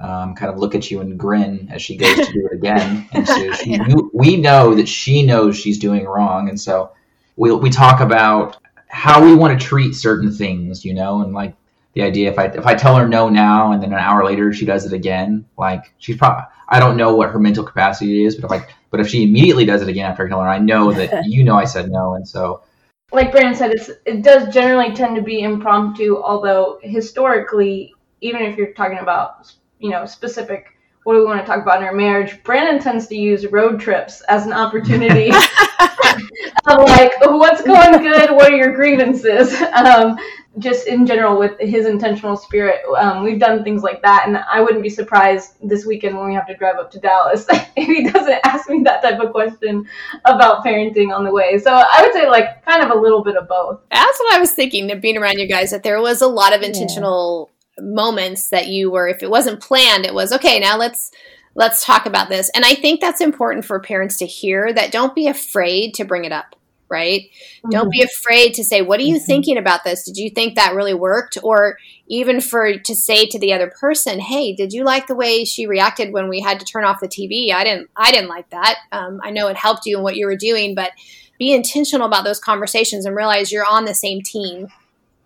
um, 0.00 0.34
kind 0.34 0.50
of 0.50 0.58
look 0.58 0.74
at 0.74 0.90
you 0.90 1.00
and 1.00 1.18
grin 1.18 1.68
as 1.70 1.82
she 1.82 1.96
goes 1.96 2.14
to 2.14 2.32
do 2.32 2.48
it 2.50 2.54
again 2.54 3.06
and 3.12 3.26
so 3.26 3.52
she, 3.52 3.72
yeah. 3.72 3.94
we 4.14 4.36
know 4.36 4.74
that 4.74 4.88
she 4.88 5.22
knows 5.22 5.58
she's 5.58 5.78
doing 5.78 6.06
wrong 6.06 6.48
and 6.48 6.58
so 6.58 6.92
we 7.36 7.52
we 7.52 7.68
talk 7.68 8.00
about 8.00 8.56
how 8.88 9.22
we 9.22 9.34
want 9.34 9.58
to 9.58 9.66
treat 9.66 9.94
certain 9.94 10.32
things 10.32 10.84
you 10.84 10.94
know 10.94 11.20
and 11.22 11.34
like 11.34 11.54
the 11.94 12.02
idea 12.02 12.30
if 12.30 12.38
I 12.38 12.46
if 12.46 12.66
I 12.66 12.74
tell 12.74 12.96
her 12.96 13.08
no 13.08 13.28
now 13.28 13.72
and 13.72 13.82
then 13.82 13.92
an 13.92 13.98
hour 13.98 14.24
later 14.24 14.52
she 14.52 14.64
does 14.64 14.86
it 14.86 14.92
again, 14.92 15.44
like 15.58 15.92
she's 15.98 16.16
probably 16.16 16.44
I 16.68 16.78
don't 16.78 16.96
know 16.96 17.14
what 17.14 17.30
her 17.30 17.38
mental 17.38 17.64
capacity 17.64 18.24
is, 18.24 18.36
but 18.36 18.52
if 18.52 18.62
I 18.62 18.66
but 18.90 19.00
if 19.00 19.08
she 19.08 19.24
immediately 19.24 19.64
does 19.64 19.82
it 19.82 19.88
again 19.88 20.10
after 20.10 20.26
I 20.26 20.28
tell 20.28 20.40
her, 20.40 20.48
I 20.48 20.58
know 20.58 20.92
that 20.92 21.24
you 21.26 21.44
know 21.44 21.56
I 21.56 21.64
said 21.64 21.90
no, 21.90 22.14
and 22.14 22.26
so 22.26 22.62
like 23.12 23.32
Brandon 23.32 23.54
said, 23.54 23.72
it's 23.72 23.90
it 24.06 24.22
does 24.22 24.52
generally 24.54 24.94
tend 24.94 25.16
to 25.16 25.22
be 25.22 25.40
impromptu, 25.40 26.20
although 26.22 26.78
historically, 26.82 27.94
even 28.20 28.42
if 28.42 28.56
you're 28.56 28.72
talking 28.72 28.98
about 28.98 29.52
you 29.78 29.90
know 29.90 30.06
specific 30.06 30.76
what 31.04 31.14
do 31.14 31.20
we 31.20 31.24
want 31.24 31.40
to 31.40 31.46
talk 31.46 31.62
about 31.62 31.80
in 31.80 31.86
our 31.86 31.94
marriage, 31.94 32.42
Brandon 32.42 32.78
tends 32.78 33.06
to 33.06 33.16
use 33.16 33.46
road 33.46 33.80
trips 33.80 34.20
as 34.28 34.46
an 34.46 34.52
opportunity 34.52 35.30
of 36.66 36.78
like, 36.84 37.12
what's 37.22 37.62
going 37.62 38.02
good? 38.02 38.30
What 38.30 38.52
are 38.52 38.56
your 38.56 38.74
grievances? 38.74 39.60
Um, 39.62 40.18
just 40.58 40.86
in 40.86 41.06
general 41.06 41.38
with 41.38 41.58
his 41.60 41.86
intentional 41.86 42.36
spirit, 42.36 42.80
um, 42.98 43.24
we've 43.24 43.38
done 43.38 43.62
things 43.62 43.82
like 43.82 44.02
that, 44.02 44.24
and 44.26 44.36
I 44.36 44.60
wouldn't 44.60 44.82
be 44.82 44.90
surprised 44.90 45.54
this 45.62 45.86
weekend 45.86 46.16
when 46.16 46.26
we 46.26 46.34
have 46.34 46.46
to 46.48 46.56
drive 46.56 46.76
up 46.76 46.90
to 46.92 46.98
Dallas 46.98 47.46
if 47.50 47.86
he 47.86 48.10
doesn't 48.10 48.40
ask 48.44 48.68
me 48.68 48.82
that 48.84 49.02
type 49.02 49.20
of 49.20 49.32
question 49.32 49.86
about 50.24 50.64
parenting 50.64 51.14
on 51.14 51.24
the 51.24 51.30
way. 51.30 51.58
So 51.58 51.72
I 51.72 52.02
would 52.02 52.12
say 52.12 52.28
like 52.28 52.64
kind 52.64 52.82
of 52.82 52.90
a 52.90 53.00
little 53.00 53.22
bit 53.22 53.36
of 53.36 53.48
both. 53.48 53.80
That's 53.90 54.18
what 54.18 54.34
I 54.34 54.40
was 54.40 54.52
thinking. 54.52 54.90
Being 55.00 55.16
around 55.16 55.38
you 55.38 55.46
guys, 55.46 55.70
that 55.70 55.82
there 55.82 56.00
was 56.00 56.20
a 56.22 56.28
lot 56.28 56.54
of 56.54 56.62
intentional. 56.62 57.48
Yeah 57.50 57.56
moments 57.82 58.50
that 58.50 58.68
you 58.68 58.90
were 58.90 59.08
if 59.08 59.22
it 59.22 59.30
wasn't 59.30 59.58
planned 59.58 60.04
it 60.04 60.12
was 60.12 60.34
okay 60.34 60.58
now 60.58 60.76
let's 60.76 61.10
let's 61.54 61.84
talk 61.84 62.06
about 62.06 62.28
this. 62.28 62.50
And 62.54 62.64
I 62.64 62.74
think 62.74 63.00
that's 63.00 63.20
important 63.20 63.64
for 63.64 63.78
parents 63.80 64.16
to 64.18 64.26
hear 64.26 64.72
that 64.72 64.92
don't 64.92 65.14
be 65.14 65.26
afraid 65.26 65.94
to 65.94 66.04
bring 66.04 66.24
it 66.24 66.32
up 66.32 66.56
right? 66.90 67.22
Mm-hmm. 67.22 67.70
Don't 67.70 67.90
be 67.90 68.02
afraid 68.02 68.54
to 68.54 68.64
say, 68.64 68.82
"What 68.82 69.00
are 69.00 69.04
you 69.04 69.16
mm-hmm. 69.16 69.24
thinking 69.24 69.56
about 69.56 69.84
this? 69.84 70.04
Did 70.04 70.16
you 70.16 70.30
think 70.30 70.56
that 70.56 70.74
really 70.74 70.94
worked?" 70.94 71.38
Or 71.42 71.78
even 72.08 72.40
for 72.40 72.78
to 72.78 72.94
say 72.94 73.26
to 73.26 73.38
the 73.38 73.52
other 73.52 73.72
person, 73.80 74.18
"Hey, 74.18 74.52
did 74.52 74.72
you 74.72 74.84
like 74.84 75.06
the 75.06 75.14
way 75.14 75.44
she 75.44 75.66
reacted 75.66 76.12
when 76.12 76.28
we 76.28 76.40
had 76.40 76.58
to 76.60 76.66
turn 76.66 76.84
off 76.84 77.00
the 77.00 77.08
TV? 77.08 77.52
I 77.52 77.64
didn't. 77.64 77.88
I 77.96 78.10
didn't 78.10 78.28
like 78.28 78.50
that. 78.50 78.78
Um, 78.92 79.20
I 79.22 79.30
know 79.30 79.48
it 79.48 79.56
helped 79.56 79.86
you 79.86 79.96
in 79.96 80.02
what 80.02 80.16
you 80.16 80.26
were 80.26 80.36
doing, 80.36 80.74
but 80.74 80.92
be 81.38 81.52
intentional 81.52 82.06
about 82.06 82.24
those 82.24 82.40
conversations 82.40 83.06
and 83.06 83.16
realize 83.16 83.50
you're 83.50 83.64
on 83.64 83.84
the 83.86 83.94
same 83.94 84.20
team 84.22 84.68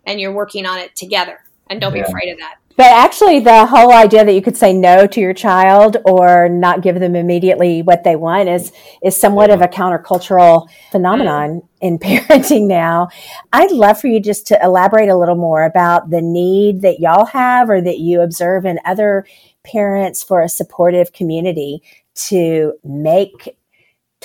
and 0.05 0.21
you're 0.21 0.31
working 0.31 0.65
on 0.65 0.79
it 0.79 0.95
together. 0.95 1.39
And 1.67 1.81
don't 1.81 1.95
yeah. 1.95 2.03
be 2.03 2.07
afraid 2.07 2.31
of 2.31 2.39
that." 2.39 2.55
But 2.77 2.87
actually, 2.87 3.39
the 3.39 3.65
whole 3.65 3.93
idea 3.93 4.25
that 4.25 4.33
you 4.33 4.41
could 4.41 4.57
say 4.57 4.73
no 4.73 5.07
to 5.07 5.21
your 5.21 5.33
child 5.33 5.97
or 6.03 6.49
not 6.49 6.81
give 6.81 6.99
them 6.99 7.15
immediately 7.15 7.81
what 7.81 8.03
they 8.03 8.17
want 8.17 8.49
is 8.49 8.73
is 9.01 9.15
somewhat 9.15 9.49
of 9.49 9.61
a 9.61 9.67
countercultural 9.67 10.67
phenomenon 10.91 11.61
mm. 11.61 11.67
in 11.79 11.99
parenting 11.99 12.67
now. 12.67 13.07
I'd 13.53 13.71
love 13.71 13.99
for 13.99 14.07
you 14.07 14.19
just 14.19 14.47
to 14.47 14.59
elaborate 14.61 15.07
a 15.07 15.17
little 15.17 15.37
more 15.37 15.63
about 15.63 16.09
the 16.09 16.21
need 16.21 16.81
that 16.81 16.99
y'all 16.99 17.27
have 17.27 17.69
or 17.69 17.79
that 17.81 17.99
you 17.99 18.21
observe 18.21 18.65
in 18.65 18.79
other 18.83 19.25
parents 19.63 20.21
for 20.21 20.41
a 20.41 20.49
supportive 20.49 21.13
community 21.13 21.81
to 22.15 22.73
make 22.83 23.57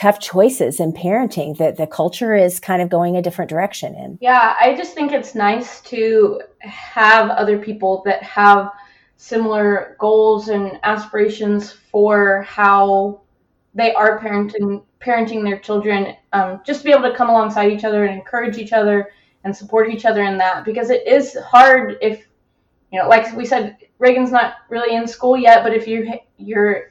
tough 0.00 0.19
choices 0.19 0.80
in 0.80 0.95
parenting 0.95 1.59
that 1.59 1.76
the 1.76 1.87
culture 1.87 2.35
is 2.35 2.59
kind 2.59 2.80
of 2.80 2.88
going 2.88 3.19
a 3.19 3.23
different 3.23 3.50
direction 3.50 3.95
in. 3.95 4.16
Yeah, 4.23 4.57
I 4.59 4.75
just 4.75 4.95
think 4.95 5.12
it's 5.12 5.35
nice 5.35 5.83
to 5.83 6.40
have 6.61 7.28
other 7.28 7.59
people 7.59 8.02
that 8.07 8.23
have 8.23 8.73
similar 9.19 9.97
goals 10.00 10.49
and 10.49 10.80
aspirations 10.85 11.71
for 11.71 12.40
how 12.49 13.21
they 13.75 13.92
are 13.92 14.19
parenting 14.19 14.83
parenting 15.02 15.45
their 15.45 15.59
children 15.59 16.16
um, 16.33 16.61
just 16.64 16.80
to 16.80 16.85
be 16.85 16.92
able 16.92 17.11
to 17.11 17.14
come 17.14 17.28
alongside 17.28 17.71
each 17.71 17.85
other 17.85 18.07
and 18.07 18.14
encourage 18.14 18.57
each 18.57 18.73
other 18.73 19.11
and 19.45 19.54
support 19.54 19.90
each 19.90 20.07
other 20.07 20.23
in 20.23 20.37
that 20.38 20.64
because 20.64 20.90
it 20.90 21.07
is 21.07 21.37
hard 21.47 21.97
if 22.02 22.26
you 22.90 22.99
know 22.99 23.09
like 23.09 23.35
we 23.35 23.47
said 23.47 23.76
reagan's 23.99 24.30
not 24.30 24.54
really 24.69 24.95
in 24.95 25.07
school 25.07 25.37
yet 25.37 25.62
but 25.62 25.73
if 25.73 25.87
you 25.87 26.12
you're 26.37 26.90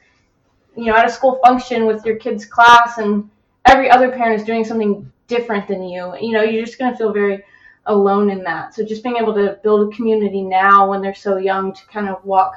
you 0.80 0.86
know, 0.86 0.96
at 0.96 1.06
a 1.06 1.10
school 1.10 1.40
function 1.44 1.86
with 1.86 2.06
your 2.06 2.16
kid's 2.16 2.46
class 2.46 2.98
and 2.98 3.30
every 3.66 3.90
other 3.90 4.12
parent 4.12 4.40
is 4.40 4.46
doing 4.46 4.64
something 4.64 5.12
different 5.28 5.68
than 5.68 5.84
you, 5.84 6.16
you 6.20 6.32
know, 6.32 6.42
you're 6.42 6.66
just 6.66 6.80
going 6.80 6.92
to 6.92 6.98
feel 6.98 7.14
very 7.14 7.44
alone 7.86 8.30
in 8.30 8.44
that. 8.44 8.74
So 8.74 8.86
just 8.86 9.04
being 9.04 9.18
able 9.18 9.34
to 9.36 9.60
build 9.64 9.92
a 9.92 9.96
community 9.96 10.42
now 10.42 10.90
when 10.90 11.02
they're 11.02 11.16
so 11.16 11.38
young 11.38 11.74
to 11.74 11.88
kind 11.88 12.10
of 12.10 12.24
walk 12.24 12.54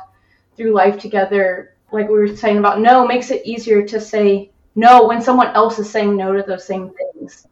through 0.56 0.72
life 0.72 0.98
together, 0.98 1.74
like 1.90 2.08
we 2.08 2.14
were 2.14 2.36
saying 2.36 2.58
about 2.58 2.80
no, 2.80 3.06
makes 3.06 3.30
it 3.30 3.44
easier 3.44 3.86
to 3.86 4.00
say 4.00 4.50
no 4.74 5.06
when 5.06 5.20
someone 5.20 5.48
else 5.48 5.78
is 5.78 5.90
saying 5.90 6.16
no 6.16 6.34
to 6.34 6.42
those 6.42 6.64
same 6.64 6.90
things. 6.90 7.46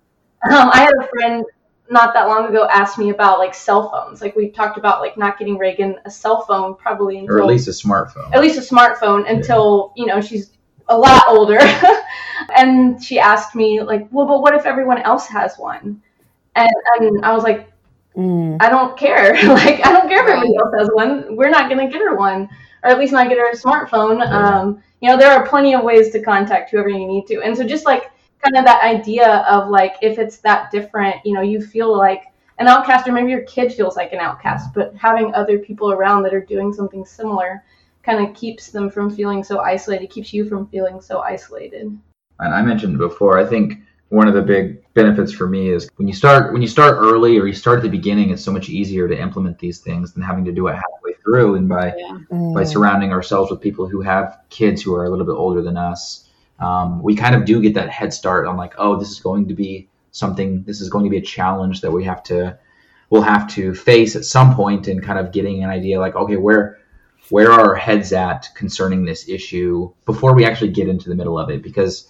Um, 0.50 0.70
I 0.72 0.80
had 0.80 0.92
a 0.98 1.08
friend 1.08 1.44
not 1.90 2.14
that 2.14 2.28
long 2.28 2.46
ago 2.46 2.66
asked 2.70 2.98
me 2.98 3.10
about 3.10 3.38
like 3.38 3.54
cell 3.54 3.90
phones. 3.90 4.20
Like 4.20 4.36
we 4.36 4.50
talked 4.50 4.78
about 4.78 5.00
like 5.00 5.18
not 5.18 5.38
getting 5.38 5.58
Reagan 5.58 5.98
a 6.04 6.10
cell 6.10 6.42
phone 6.42 6.76
probably 6.76 7.18
until, 7.18 7.36
or 7.36 7.40
at 7.40 7.46
least 7.46 7.68
a 7.68 7.72
smartphone. 7.72 8.32
At 8.32 8.40
least 8.40 8.58
a 8.58 8.74
smartphone 8.74 9.28
until 9.28 9.92
yeah. 9.96 10.02
you 10.02 10.06
know 10.06 10.20
she's 10.20 10.52
a 10.90 10.97
lot 10.97 11.23
older. 11.28 11.59
and 12.56 13.02
she 13.02 13.18
asked 13.18 13.54
me 13.54 13.80
like, 13.82 14.09
well, 14.11 14.26
but 14.26 14.42
what 14.42 14.54
if 14.54 14.66
everyone 14.66 14.99
else 14.99 15.26
has 15.28 15.56
one? 15.56 16.02
And, 16.56 16.70
and 16.99 17.25
I 17.25 17.32
was 17.32 17.44
like, 17.44 17.73
mm. 18.16 18.56
I 18.61 18.68
don't 18.68 18.99
care. 18.99 19.35
like 19.49 19.85
I 19.87 19.92
don't 19.92 20.09
care 20.09 20.23
if 20.23 20.28
everybody 20.28 20.56
else 20.56 20.75
has 20.78 20.88
one. 20.92 21.37
We're 21.37 21.50
not 21.50 21.70
gonna 21.70 21.88
get 21.88 22.00
her 22.00 22.16
one, 22.16 22.49
or 22.82 22.90
at 22.90 22.99
least 22.99 23.12
not 23.12 23.28
get 23.28 23.38
her 23.38 23.50
a 23.50 23.56
smartphone. 23.56 24.26
Um, 24.30 24.82
you 25.00 25.09
know, 25.09 25.16
there 25.16 25.32
are 25.32 25.47
plenty 25.47 25.75
of 25.75 25.82
ways 25.82 26.11
to 26.11 26.23
contact 26.23 26.70
whoever 26.70 26.88
you 26.88 27.06
need 27.06 27.26
to. 27.28 27.40
And 27.42 27.56
so 27.56 27.64
just 27.64 27.87
like 27.87 28.11
kind 28.42 28.56
of 28.56 28.64
that 28.64 28.82
idea 28.82 29.44
of 29.49 29.68
like 29.68 29.94
if 30.02 30.18
it's 30.18 30.38
that 30.38 30.70
different, 30.70 31.16
you 31.25 31.32
know, 31.32 31.42
you 31.42 31.61
feel 31.61 31.97
like 31.97 32.25
an 32.59 32.68
outcast 32.68 33.09
or 33.09 33.12
maybe 33.12 33.30
your 33.30 33.42
kid 33.42 33.73
feels 33.73 33.97
like 33.97 34.12
an 34.12 34.18
outcast, 34.18 34.75
but 34.75 34.94
having 34.94 35.32
other 35.35 35.59
people 35.59 35.92
around 35.92 36.23
that 36.23 36.35
are 36.35 36.44
doing 36.44 36.73
something 36.73 37.04
similar 37.04 37.64
kind 38.02 38.26
of 38.26 38.35
keeps 38.35 38.69
them 38.69 38.90
from 38.90 39.11
feeling 39.11 39.45
so 39.45 39.61
isolated, 39.61 40.11
keeps 40.11 40.33
you 40.33 40.49
from 40.49 40.66
feeling 40.69 41.00
so 41.00 41.21
isolated. 41.21 41.99
And 42.38 42.54
I 42.54 42.62
mentioned 42.62 42.99
before, 42.99 43.38
I 43.38 43.45
think 43.45 43.80
one 44.11 44.26
of 44.26 44.35
the 44.35 44.42
big 44.42 44.83
benefits 44.95 45.33
for 45.33 45.47
me 45.47 45.71
is 45.71 45.88
when 45.97 46.09
you 46.09 46.14
start 46.14 46.52
when 46.52 46.62
you 46.62 46.69
start 46.69 46.97
early 46.99 47.38
or 47.38 47.47
you 47.47 47.52
start 47.52 47.78
at 47.78 47.83
the 47.83 47.88
beginning, 47.88 48.30
it's 48.30 48.42
so 48.42 48.52
much 48.52 48.69
easier 48.69 49.07
to 49.09 49.19
implement 49.19 49.59
these 49.59 49.78
things 49.78 50.12
than 50.12 50.23
having 50.23 50.45
to 50.45 50.52
do 50.52 50.66
it 50.66 50.75
halfway 50.75 51.14
through. 51.23 51.54
And 51.54 51.69
by 51.69 51.95
yeah. 51.97 52.19
mm. 52.30 52.54
by 52.54 52.64
surrounding 52.64 53.12
ourselves 53.12 53.50
with 53.50 53.61
people 53.61 53.87
who 53.87 54.00
have 54.00 54.40
kids 54.50 54.83
who 54.83 54.95
are 54.95 55.04
a 55.04 55.11
little 55.11 55.25
bit 55.25 55.33
older 55.33 55.62
than 55.62 55.76
us, 55.76 56.28
um, 56.59 57.02
we 57.02 57.14
kind 57.14 57.37
of 57.37 57.45
do 57.45 57.62
get 57.62 57.75
that 57.75 57.88
head 57.88 58.12
start 58.12 58.47
on 58.47 58.57
like, 58.57 58.75
oh, 58.78 58.99
this 58.99 59.11
is 59.11 59.21
going 59.21 59.47
to 59.47 59.54
be 59.54 59.88
something. 60.11 60.64
This 60.64 60.80
is 60.80 60.90
going 60.90 61.04
to 61.04 61.11
be 61.11 61.19
a 61.19 61.23
challenge 61.23 61.80
that 61.83 61.92
we 61.92 62.02
have 62.04 62.23
to 62.25 62.59
we'll 63.11 63.23
have 63.23 63.52
to 63.54 63.75
face 63.75 64.16
at 64.16 64.25
some 64.25 64.57
point, 64.57 64.88
and 64.88 65.02
kind 65.02 65.21
of 65.21 65.30
getting 65.30 65.62
an 65.62 65.71
idea 65.71 66.00
like, 66.00 66.16
okay, 66.16 66.37
where 66.37 66.79
where 67.30 67.52
are 67.52 67.60
our 67.60 67.75
heads 67.75 68.12
at 68.12 68.49
concerning 68.54 69.04
this 69.04 69.28
issue 69.28 69.92
before 70.06 70.34
we 70.34 70.44
actually 70.44 70.70
get 70.70 70.88
into 70.88 71.08
the 71.08 71.14
middle 71.14 71.38
of 71.38 71.50
it? 71.50 71.62
Because 71.62 72.08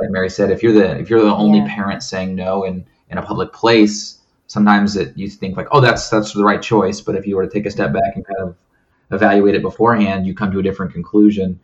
like 0.00 0.10
mary 0.10 0.30
said 0.30 0.50
if 0.50 0.62
you're 0.62 0.72
the 0.72 0.98
if 0.98 1.10
you're 1.10 1.22
the 1.22 1.34
only 1.34 1.58
yeah. 1.58 1.74
parent 1.74 2.02
saying 2.02 2.34
no 2.34 2.64
in 2.64 2.86
in 3.10 3.18
a 3.18 3.22
public 3.22 3.52
place 3.52 4.18
sometimes 4.46 4.96
it 4.96 5.16
you 5.16 5.28
think 5.28 5.56
like 5.56 5.68
oh 5.72 5.80
that's 5.80 6.08
that's 6.08 6.32
the 6.32 6.44
right 6.44 6.62
choice. 6.62 7.00
But 7.00 7.16
if 7.16 7.26
you 7.26 7.36
were 7.36 7.46
to 7.46 7.52
take 7.52 7.66
a 7.66 7.70
step 7.70 7.92
back 7.92 8.16
and 8.16 8.26
kind 8.26 8.40
of 8.40 8.56
evaluate 9.10 9.54
it 9.54 9.62
beforehand 9.62 10.26
you 10.26 10.34
come 10.34 10.52
to 10.52 10.60
a 10.60 10.62
different 10.62 10.92
conclusion 10.92 11.58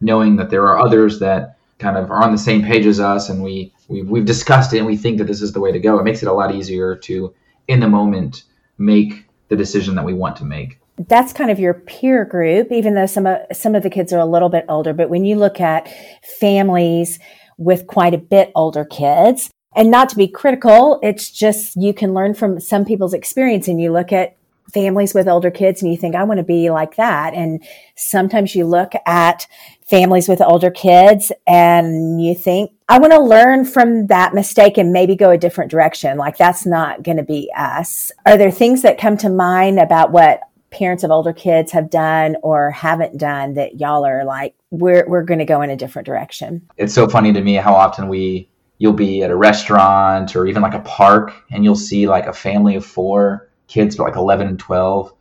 knowing 0.00 0.36
that 0.36 0.50
there 0.50 0.66
are 0.66 0.78
others 0.78 1.18
that 1.18 1.56
kind 1.78 1.96
of 1.96 2.10
are 2.10 2.22
on 2.22 2.30
the 2.32 2.38
same 2.38 2.62
page 2.62 2.86
as 2.86 3.00
us 3.00 3.28
and 3.28 3.42
we 3.42 3.72
we've, 3.88 4.08
we've 4.08 4.24
discussed 4.24 4.72
it 4.72 4.78
and 4.78 4.86
we 4.86 4.96
think 4.96 5.18
that 5.18 5.26
this 5.26 5.42
is 5.42 5.52
the 5.52 5.60
way 5.60 5.72
to 5.72 5.78
go. 5.78 5.98
It 5.98 6.04
makes 6.04 6.22
it 6.22 6.28
a 6.28 6.32
lot 6.32 6.54
easier 6.54 6.94
to 6.96 7.34
in 7.68 7.80
the 7.80 7.88
moment 7.88 8.44
make 8.78 9.26
the 9.48 9.56
decision 9.56 9.94
that 9.96 10.04
we 10.04 10.14
want 10.14 10.36
to 10.36 10.44
make 10.44 10.78
that's 10.96 11.32
kind 11.32 11.50
of 11.50 11.58
your 11.58 11.74
peer 11.74 12.24
group, 12.24 12.70
even 12.70 12.94
though 12.94 13.06
some 13.06 13.26
of, 13.26 13.38
some 13.52 13.74
of 13.74 13.82
the 13.82 13.90
kids 13.90 14.12
are 14.12 14.18
a 14.18 14.26
little 14.26 14.48
bit 14.48 14.64
older. 14.68 14.92
But 14.92 15.10
when 15.10 15.24
you 15.24 15.36
look 15.36 15.60
at 15.60 15.92
families 16.40 17.18
with 17.58 17.86
quite 17.86 18.14
a 18.14 18.18
bit 18.18 18.52
older 18.54 18.84
kids, 18.84 19.50
and 19.76 19.90
not 19.90 20.08
to 20.10 20.16
be 20.16 20.28
critical, 20.28 21.00
it's 21.02 21.30
just 21.30 21.76
you 21.76 21.92
can 21.92 22.14
learn 22.14 22.34
from 22.34 22.60
some 22.60 22.84
people's 22.84 23.14
experience 23.14 23.66
and 23.66 23.80
you 23.80 23.92
look 23.92 24.12
at 24.12 24.36
families 24.72 25.14
with 25.14 25.28
older 25.28 25.50
kids 25.50 25.82
and 25.82 25.90
you 25.90 25.96
think, 25.96 26.14
I 26.14 26.24
want 26.24 26.38
to 26.38 26.44
be 26.44 26.70
like 26.70 26.96
that. 26.96 27.34
And 27.34 27.62
sometimes 27.96 28.54
you 28.54 28.66
look 28.66 28.92
at 29.06 29.46
families 29.82 30.28
with 30.28 30.40
older 30.40 30.70
kids 30.70 31.32
and 31.46 32.22
you 32.22 32.34
think, 32.34 32.72
I 32.88 32.98
want 32.98 33.12
to 33.12 33.20
learn 33.20 33.64
from 33.64 34.06
that 34.08 34.34
mistake 34.34 34.78
and 34.78 34.92
maybe 34.92 35.16
go 35.16 35.30
a 35.30 35.38
different 35.38 35.70
direction. 35.70 36.18
Like 36.18 36.36
that's 36.36 36.64
not 36.64 37.02
going 37.02 37.18
to 37.18 37.22
be 37.22 37.50
us. 37.56 38.10
Are 38.26 38.36
there 38.36 38.50
things 38.50 38.82
that 38.82 38.98
come 38.98 39.16
to 39.18 39.28
mind 39.28 39.78
about 39.78 40.12
what 40.12 40.40
parents 40.74 41.04
of 41.04 41.10
older 41.10 41.32
kids 41.32 41.72
have 41.72 41.88
done 41.88 42.36
or 42.42 42.70
haven't 42.70 43.16
done 43.16 43.54
that 43.54 43.80
y'all 43.80 44.04
are 44.04 44.24
like 44.24 44.54
we're 44.70 45.08
we're 45.08 45.22
going 45.22 45.38
to 45.38 45.44
go 45.44 45.62
in 45.62 45.70
a 45.70 45.76
different 45.76 46.04
direction. 46.04 46.68
It's 46.76 46.92
so 46.92 47.08
funny 47.08 47.32
to 47.32 47.40
me 47.40 47.54
how 47.54 47.74
often 47.74 48.08
we 48.08 48.48
you'll 48.78 48.92
be 48.92 49.22
at 49.22 49.30
a 49.30 49.36
restaurant 49.36 50.34
or 50.34 50.46
even 50.46 50.60
like 50.60 50.74
a 50.74 50.80
park 50.80 51.32
and 51.50 51.64
you'll 51.64 51.76
see 51.76 52.06
like 52.08 52.26
a 52.26 52.32
family 52.32 52.74
of 52.74 52.84
four 52.84 53.48
kids 53.68 53.96
but 53.96 54.04
like 54.04 54.16
11 54.16 54.48
and 54.48 54.58
12 54.58 55.14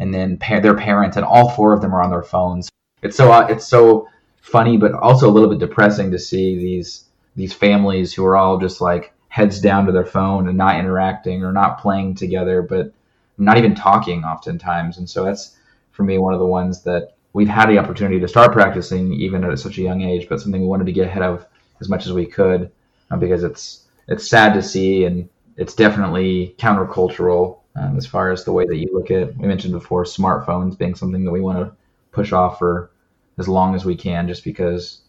and 0.00 0.12
then 0.12 0.36
pa- 0.36 0.60
their 0.60 0.76
parents 0.76 1.16
and 1.16 1.24
all 1.24 1.48
four 1.50 1.72
of 1.72 1.80
them 1.80 1.94
are 1.94 2.02
on 2.02 2.10
their 2.10 2.22
phones. 2.22 2.68
It's 3.00 3.16
so 3.16 3.30
uh, 3.30 3.46
it's 3.48 3.66
so 3.66 4.08
funny 4.40 4.76
but 4.76 4.92
also 4.94 5.28
a 5.28 5.32
little 5.32 5.48
bit 5.48 5.60
depressing 5.60 6.10
to 6.10 6.18
see 6.18 6.58
these 6.58 7.04
these 7.36 7.54
families 7.54 8.12
who 8.12 8.24
are 8.24 8.36
all 8.36 8.58
just 8.58 8.80
like 8.80 9.14
heads 9.28 9.60
down 9.60 9.86
to 9.86 9.92
their 9.92 10.06
phone 10.06 10.48
and 10.48 10.58
not 10.58 10.80
interacting 10.80 11.44
or 11.44 11.52
not 11.52 11.80
playing 11.80 12.16
together 12.16 12.62
but 12.62 12.92
not 13.38 13.58
even 13.58 13.74
talking 13.74 14.24
oftentimes. 14.24 14.98
And 14.98 15.08
so 15.08 15.24
that's 15.24 15.56
for 15.92 16.02
me 16.02 16.18
one 16.18 16.34
of 16.34 16.40
the 16.40 16.46
ones 16.46 16.82
that 16.82 17.14
we've 17.32 17.48
had 17.48 17.68
the 17.68 17.78
opportunity 17.78 18.20
to 18.20 18.28
start 18.28 18.52
practicing 18.52 19.12
even 19.14 19.44
at 19.44 19.58
such 19.58 19.78
a 19.78 19.82
young 19.82 20.02
age, 20.02 20.28
but 20.28 20.40
something 20.40 20.60
we 20.60 20.66
wanted 20.66 20.86
to 20.86 20.92
get 20.92 21.06
ahead 21.06 21.22
of 21.22 21.46
as 21.80 21.88
much 21.88 22.06
as 22.06 22.12
we 22.12 22.26
could 22.26 22.70
uh, 23.10 23.16
because 23.16 23.44
it's 23.44 23.86
it's 24.08 24.26
sad 24.26 24.54
to 24.54 24.62
see 24.62 25.04
and 25.04 25.28
it's 25.56 25.74
definitely 25.74 26.54
countercultural 26.58 27.58
um, 27.76 27.96
as 27.96 28.06
far 28.06 28.30
as 28.30 28.44
the 28.44 28.52
way 28.52 28.66
that 28.66 28.76
you 28.76 28.88
look 28.92 29.10
at. 29.10 29.36
We 29.36 29.46
mentioned 29.46 29.72
before 29.72 30.04
smartphones 30.04 30.78
being 30.78 30.94
something 30.94 31.24
that 31.24 31.30
we 31.30 31.40
want 31.40 31.58
to 31.58 31.76
push 32.10 32.32
off 32.32 32.58
for 32.58 32.90
as 33.38 33.48
long 33.48 33.74
as 33.74 33.84
we 33.84 33.96
can, 33.96 34.26
just 34.26 34.44
because 34.44 35.02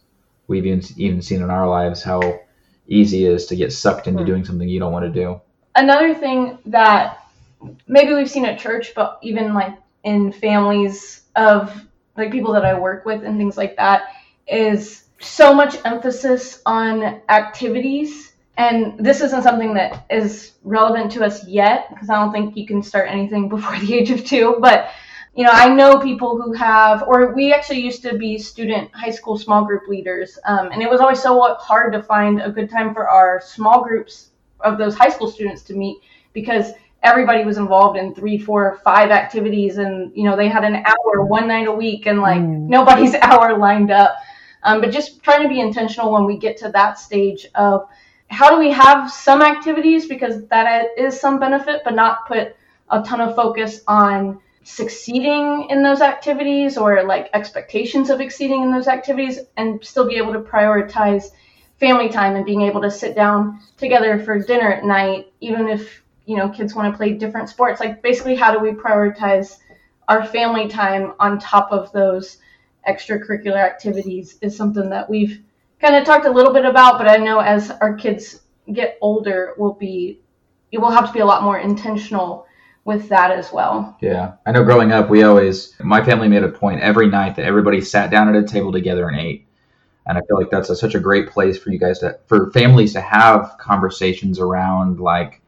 we've 0.46 0.66
even, 0.66 0.82
even 0.96 1.22
seen 1.22 1.42
in 1.42 1.50
our 1.50 1.68
lives 1.68 2.02
how 2.02 2.40
easy 2.86 3.24
it 3.24 3.32
is 3.32 3.46
to 3.46 3.56
get 3.56 3.72
sucked 3.72 4.06
into 4.06 4.24
doing 4.24 4.44
something 4.44 4.68
you 4.68 4.80
don't 4.80 4.92
want 4.92 5.04
to 5.04 5.20
do. 5.20 5.40
Another 5.76 6.14
thing 6.14 6.58
that 6.66 7.19
maybe 7.86 8.14
we've 8.14 8.30
seen 8.30 8.44
at 8.44 8.58
church, 8.58 8.92
but 8.94 9.18
even 9.22 9.54
like 9.54 9.76
in 10.04 10.32
families 10.32 11.22
of 11.36 11.86
like 12.16 12.32
people 12.32 12.52
that 12.52 12.64
I 12.64 12.78
work 12.78 13.04
with 13.04 13.24
and 13.24 13.36
things 13.36 13.56
like 13.56 13.76
that 13.76 14.14
is 14.46 15.04
so 15.20 15.54
much 15.54 15.76
emphasis 15.84 16.62
on 16.66 17.20
activities. 17.28 18.32
And 18.56 18.98
this 18.98 19.20
isn't 19.20 19.42
something 19.42 19.74
that 19.74 20.06
is 20.10 20.52
relevant 20.64 21.12
to 21.12 21.24
us 21.24 21.46
yet 21.46 21.88
because 21.90 22.10
I 22.10 22.16
don't 22.16 22.32
think 22.32 22.56
you 22.56 22.66
can 22.66 22.82
start 22.82 23.08
anything 23.08 23.48
before 23.54 23.78
the 23.78 23.94
age 23.94 24.10
of 24.10 24.24
two. 24.24 24.56
But 24.60 24.90
you 25.34 25.44
know, 25.44 25.52
I 25.52 25.72
know 25.72 26.00
people 26.00 26.42
who 26.42 26.52
have, 26.54 27.04
or 27.06 27.32
we 27.32 27.52
actually 27.52 27.80
used 27.80 28.02
to 28.02 28.18
be 28.18 28.36
student 28.36 28.90
high 28.92 29.12
school 29.12 29.38
small 29.38 29.64
group 29.64 29.86
leaders, 29.86 30.36
um, 30.44 30.70
and 30.72 30.82
it 30.82 30.90
was 30.90 31.00
always 31.00 31.22
so 31.22 31.54
hard 31.60 31.92
to 31.92 32.02
find 32.02 32.42
a 32.42 32.50
good 32.50 32.68
time 32.68 32.92
for 32.92 33.08
our 33.08 33.40
small 33.40 33.84
groups 33.84 34.30
of 34.58 34.76
those 34.76 34.96
high 34.96 35.08
school 35.08 35.30
students 35.30 35.62
to 35.62 35.74
meet 35.74 35.98
because 36.32 36.72
everybody 37.02 37.44
was 37.44 37.58
involved 37.58 37.98
in 37.98 38.14
three, 38.14 38.38
four, 38.38 38.80
five 38.84 39.10
activities, 39.10 39.78
and 39.78 40.12
you 40.14 40.24
know 40.24 40.36
they 40.36 40.48
had 40.48 40.64
an 40.64 40.76
hour 40.76 41.24
one 41.24 41.48
night 41.48 41.66
a 41.66 41.72
week, 41.72 42.06
and 42.06 42.20
like 42.20 42.40
mm. 42.40 42.68
nobody's 42.68 43.14
hour 43.22 43.56
lined 43.56 43.90
up. 43.90 44.16
Um, 44.62 44.80
but 44.80 44.90
just 44.90 45.22
trying 45.22 45.42
to 45.42 45.48
be 45.48 45.60
intentional 45.60 46.12
when 46.12 46.26
we 46.26 46.36
get 46.36 46.58
to 46.58 46.70
that 46.72 46.98
stage 46.98 47.46
of 47.54 47.88
how 48.28 48.50
do 48.50 48.58
we 48.58 48.70
have 48.70 49.10
some 49.10 49.42
activities 49.42 50.06
because 50.06 50.46
that 50.48 50.88
is 50.96 51.18
some 51.18 51.40
benefit, 51.40 51.82
but 51.84 51.94
not 51.94 52.28
put 52.28 52.54
a 52.90 53.02
ton 53.02 53.20
of 53.20 53.34
focus 53.34 53.80
on 53.86 54.40
succeeding 54.62 55.66
in 55.70 55.82
those 55.82 56.00
activities 56.00 56.76
or 56.76 57.02
like 57.04 57.30
expectations 57.32 58.10
of 58.10 58.20
exceeding 58.20 58.62
in 58.62 58.70
those 58.70 58.88
activities 58.88 59.40
and 59.56 59.82
still 59.84 60.06
be 60.06 60.16
able 60.16 60.32
to 60.32 60.40
prioritize 60.40 61.30
family 61.78 62.10
time 62.10 62.36
and 62.36 62.44
being 62.44 62.60
able 62.60 62.80
to 62.80 62.90
sit 62.90 63.14
down 63.14 63.58
together 63.78 64.22
for 64.22 64.38
dinner 64.38 64.70
at 64.70 64.84
night 64.84 65.32
even 65.40 65.66
if 65.66 66.02
you 66.26 66.36
know 66.36 66.48
kids 66.48 66.74
want 66.74 66.92
to 66.92 66.96
play 66.96 67.12
different 67.12 67.48
sports 67.48 67.80
like 67.80 68.02
basically 68.02 68.34
how 68.34 68.52
do 68.52 68.58
we 68.58 68.70
prioritize 68.70 69.58
our 70.08 70.24
family 70.26 70.68
time 70.68 71.12
on 71.20 71.38
top 71.38 71.70
of 71.70 71.90
those 71.92 72.38
extracurricular 72.88 73.56
activities 73.56 74.38
is 74.40 74.56
something 74.56 74.88
that 74.90 75.08
we've 75.08 75.42
kind 75.80 75.94
of 75.96 76.04
talked 76.04 76.26
a 76.26 76.30
little 76.30 76.52
bit 76.52 76.64
about 76.64 76.98
but 76.98 77.08
i 77.08 77.16
know 77.16 77.40
as 77.40 77.70
our 77.80 77.94
kids 77.94 78.40
get 78.72 78.98
older 79.00 79.54
we'll 79.56 79.74
be 79.74 80.20
it 80.72 80.78
will 80.78 80.90
have 80.90 81.06
to 81.06 81.12
be 81.12 81.20
a 81.20 81.26
lot 81.26 81.42
more 81.42 81.58
intentional 81.58 82.46
with 82.84 83.08
that 83.08 83.30
as 83.30 83.52
well. 83.52 83.96
Yeah. 84.00 84.32
I 84.46 84.52
know 84.52 84.64
growing 84.64 84.92
up, 84.92 85.10
we 85.10 85.22
always, 85.22 85.74
my 85.80 86.04
family 86.04 86.28
made 86.28 86.42
a 86.42 86.48
point 86.48 86.80
every 86.80 87.08
night 87.08 87.36
that 87.36 87.44
everybody 87.44 87.80
sat 87.80 88.10
down 88.10 88.34
at 88.34 88.42
a 88.42 88.46
table 88.46 88.72
together 88.72 89.08
and 89.08 89.18
ate. 89.18 89.46
And 90.06 90.16
I 90.16 90.22
feel 90.22 90.38
like 90.38 90.50
that's 90.50 90.70
a, 90.70 90.76
such 90.76 90.94
a 90.94 91.00
great 91.00 91.28
place 91.28 91.58
for 91.58 91.70
you 91.70 91.78
guys 91.78 91.98
to, 92.00 92.18
for 92.26 92.50
families 92.52 92.92
to 92.94 93.00
have 93.00 93.56
conversations 93.58 94.40
around 94.40 94.98
like, 94.98 95.42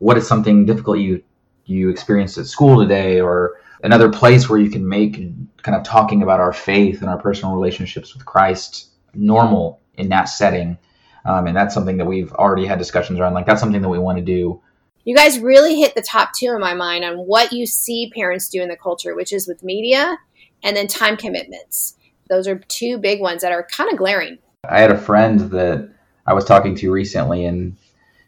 what 0.00 0.18
is 0.18 0.28
something 0.28 0.66
difficult 0.66 0.98
you, 0.98 1.22
you 1.64 1.88
experienced 1.88 2.36
at 2.36 2.46
school 2.46 2.78
today 2.78 3.20
or 3.20 3.60
another 3.82 4.10
place 4.10 4.48
where 4.48 4.58
you 4.58 4.70
can 4.70 4.86
make 4.86 5.14
kind 5.62 5.74
of 5.74 5.82
talking 5.82 6.22
about 6.22 6.40
our 6.40 6.52
faith 6.52 7.00
and 7.00 7.08
our 7.08 7.18
personal 7.18 7.54
relationships 7.54 8.12
with 8.12 8.26
Christ 8.26 8.88
normal 9.14 9.80
in 9.94 10.10
that 10.10 10.24
setting. 10.24 10.76
Um, 11.24 11.46
and 11.46 11.56
that's 11.56 11.72
something 11.72 11.96
that 11.96 12.06
we've 12.06 12.32
already 12.32 12.66
had 12.66 12.78
discussions 12.78 13.18
around. 13.18 13.32
Like 13.32 13.46
that's 13.46 13.60
something 13.60 13.82
that 13.82 13.88
we 13.88 13.98
want 13.98 14.18
to 14.18 14.24
do 14.24 14.60
you 15.04 15.16
guys 15.16 15.38
really 15.38 15.76
hit 15.76 15.94
the 15.94 16.02
top 16.02 16.30
two 16.36 16.48
in 16.48 16.60
my 16.60 16.74
mind 16.74 17.04
on 17.04 17.16
what 17.18 17.52
you 17.52 17.66
see 17.66 18.10
parents 18.14 18.48
do 18.48 18.62
in 18.62 18.68
the 18.68 18.76
culture, 18.76 19.14
which 19.14 19.32
is 19.32 19.48
with 19.48 19.62
media 19.62 20.18
and 20.62 20.76
then 20.76 20.86
time 20.86 21.16
commitments. 21.16 21.96
Those 22.28 22.46
are 22.46 22.58
two 22.68 22.98
big 22.98 23.20
ones 23.20 23.42
that 23.42 23.52
are 23.52 23.64
kind 23.64 23.90
of 23.90 23.98
glaring. 23.98 24.38
I 24.68 24.80
had 24.80 24.92
a 24.92 24.98
friend 24.98 25.40
that 25.52 25.90
I 26.26 26.34
was 26.34 26.44
talking 26.44 26.76
to 26.76 26.92
recently, 26.92 27.46
and 27.46 27.76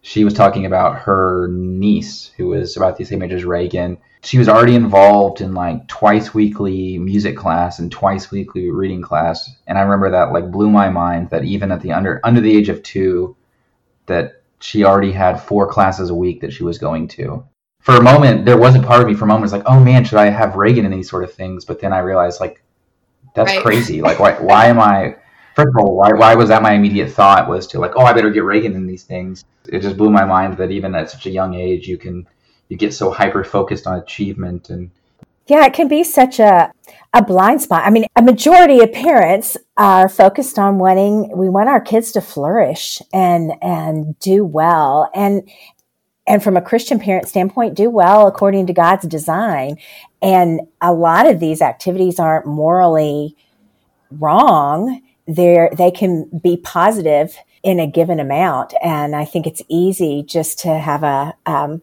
she 0.02 0.24
was 0.24 0.34
talking 0.34 0.66
about 0.66 0.98
her 0.98 1.48
niece, 1.48 2.32
who 2.36 2.48
was 2.48 2.76
about 2.76 2.96
the 2.96 3.04
same 3.04 3.22
age 3.22 3.32
as 3.32 3.44
Reagan. 3.44 3.98
She 4.24 4.38
was 4.38 4.48
already 4.48 4.74
involved 4.74 5.40
in 5.40 5.54
like 5.54 5.86
twice 5.88 6.34
weekly 6.34 6.98
music 6.98 7.36
class 7.36 7.78
and 7.78 7.90
twice 7.90 8.30
weekly 8.30 8.70
reading 8.70 9.00
class, 9.00 9.48
and 9.66 9.78
I 9.78 9.82
remember 9.82 10.10
that 10.10 10.32
like 10.32 10.50
blew 10.50 10.70
my 10.70 10.90
mind 10.90 11.30
that 11.30 11.44
even 11.44 11.70
at 11.70 11.80
the 11.80 11.92
under 11.92 12.20
under 12.24 12.40
the 12.40 12.54
age 12.54 12.68
of 12.68 12.82
two, 12.82 13.36
that 14.06 14.42
she 14.60 14.84
already 14.84 15.12
had 15.12 15.40
four 15.40 15.68
classes 15.68 16.10
a 16.10 16.14
week 16.14 16.40
that 16.40 16.52
she 16.52 16.64
was 16.64 16.78
going 16.78 17.06
to. 17.08 17.44
For 17.80 17.96
a 17.96 18.02
moment, 18.02 18.44
there 18.44 18.58
was 18.58 18.74
a 18.76 18.82
part 18.82 19.02
of 19.02 19.06
me 19.08 19.14
for 19.14 19.24
a 19.24 19.28
moment 19.28 19.42
was 19.42 19.52
like, 19.52 19.64
oh 19.66 19.80
man, 19.80 20.04
should 20.04 20.18
I 20.18 20.30
have 20.30 20.56
Reagan 20.56 20.84
in 20.84 20.92
these 20.92 21.10
sort 21.10 21.24
of 21.24 21.32
things? 21.32 21.64
But 21.64 21.80
then 21.80 21.92
I 21.92 21.98
realized 21.98 22.40
like 22.40 22.62
that's 23.34 23.52
right. 23.52 23.62
crazy. 23.62 24.02
Like 24.02 24.18
why 24.20 24.32
why 24.34 24.66
am 24.66 24.80
I 24.80 25.16
first 25.54 25.68
of 25.68 25.76
all, 25.76 25.96
why 25.96 26.10
why 26.12 26.34
was 26.34 26.48
that 26.48 26.62
my 26.62 26.72
immediate 26.72 27.10
thought 27.10 27.48
was 27.48 27.66
to 27.68 27.80
like, 27.80 27.92
oh 27.96 28.02
I 28.02 28.12
better 28.12 28.30
get 28.30 28.44
Reagan 28.44 28.74
in 28.74 28.86
these 28.86 29.04
things. 29.04 29.44
It 29.68 29.80
just 29.80 29.96
blew 29.96 30.10
my 30.10 30.24
mind 30.24 30.56
that 30.58 30.70
even 30.70 30.94
at 30.94 31.10
such 31.10 31.26
a 31.26 31.30
young 31.30 31.54
age 31.54 31.86
you 31.88 31.98
can 31.98 32.26
you 32.68 32.76
get 32.76 32.94
so 32.94 33.10
hyper 33.10 33.44
focused 33.44 33.86
on 33.86 33.98
achievement 33.98 34.70
and 34.70 34.90
yeah, 35.46 35.66
it 35.66 35.74
can 35.74 35.88
be 35.88 36.04
such 36.04 36.38
a 36.38 36.72
a 37.12 37.22
blind 37.22 37.60
spot. 37.60 37.84
I 37.84 37.90
mean, 37.90 38.06
a 38.16 38.22
majority 38.22 38.80
of 38.80 38.92
parents 38.92 39.56
are 39.76 40.08
focused 40.08 40.58
on 40.58 40.78
wanting 40.78 41.36
we 41.36 41.48
want 41.48 41.68
our 41.68 41.80
kids 41.80 42.12
to 42.12 42.20
flourish 42.20 43.02
and 43.12 43.52
and 43.60 44.18
do 44.18 44.44
well 44.44 45.10
and 45.14 45.48
and 46.26 46.42
from 46.42 46.56
a 46.56 46.62
Christian 46.62 47.00
parent 47.00 47.28
standpoint, 47.28 47.74
do 47.74 47.90
well 47.90 48.26
according 48.26 48.66
to 48.68 48.72
God's 48.72 49.06
design. 49.06 49.76
And 50.20 50.60
a 50.80 50.92
lot 50.92 51.28
of 51.28 51.40
these 51.40 51.60
activities 51.60 52.20
aren't 52.20 52.46
morally 52.46 53.36
wrong. 54.10 55.02
They're, 55.26 55.70
they 55.76 55.90
can 55.90 56.28
be 56.42 56.56
positive 56.56 57.36
in 57.62 57.78
a 57.78 57.86
given 57.86 58.18
amount. 58.18 58.74
And 58.82 59.14
I 59.14 59.24
think 59.24 59.46
it's 59.46 59.62
easy 59.68 60.24
just 60.26 60.58
to 60.60 60.78
have 60.78 61.02
a, 61.02 61.34
um, 61.46 61.82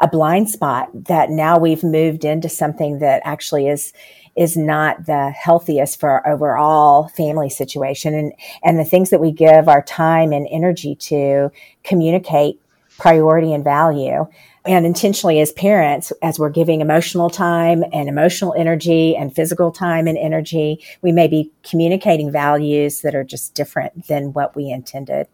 a 0.00 0.08
blind 0.08 0.50
spot 0.50 0.88
that 0.92 1.30
now 1.30 1.58
we've 1.58 1.82
moved 1.82 2.24
into 2.24 2.48
something 2.48 2.98
that 2.98 3.22
actually 3.24 3.68
is 3.68 3.92
is 4.36 4.56
not 4.56 5.06
the 5.06 5.30
healthiest 5.30 6.00
for 6.00 6.10
our 6.10 6.28
overall 6.28 7.06
family 7.08 7.48
situation 7.48 8.14
and 8.14 8.32
and 8.64 8.78
the 8.78 8.84
things 8.84 9.10
that 9.10 9.20
we 9.20 9.30
give 9.30 9.68
our 9.68 9.82
time 9.82 10.32
and 10.32 10.48
energy 10.50 10.96
to 10.96 11.50
communicate 11.84 12.60
priority 12.98 13.52
and 13.52 13.64
value 13.64 14.26
and 14.66 14.86
intentionally 14.86 15.40
as 15.40 15.52
parents 15.52 16.12
as 16.22 16.38
we're 16.38 16.48
giving 16.48 16.80
emotional 16.80 17.28
time 17.28 17.84
and 17.92 18.08
emotional 18.08 18.54
energy 18.56 19.16
and 19.16 19.34
physical 19.34 19.70
time 19.70 20.06
and 20.06 20.18
energy 20.18 20.82
we 21.02 21.12
may 21.12 21.28
be 21.28 21.50
communicating 21.62 22.30
values 22.30 23.00
that 23.02 23.14
are 23.14 23.24
just 23.24 23.54
different 23.54 24.06
than 24.06 24.32
what 24.32 24.54
we 24.56 24.70
intended 24.70 25.26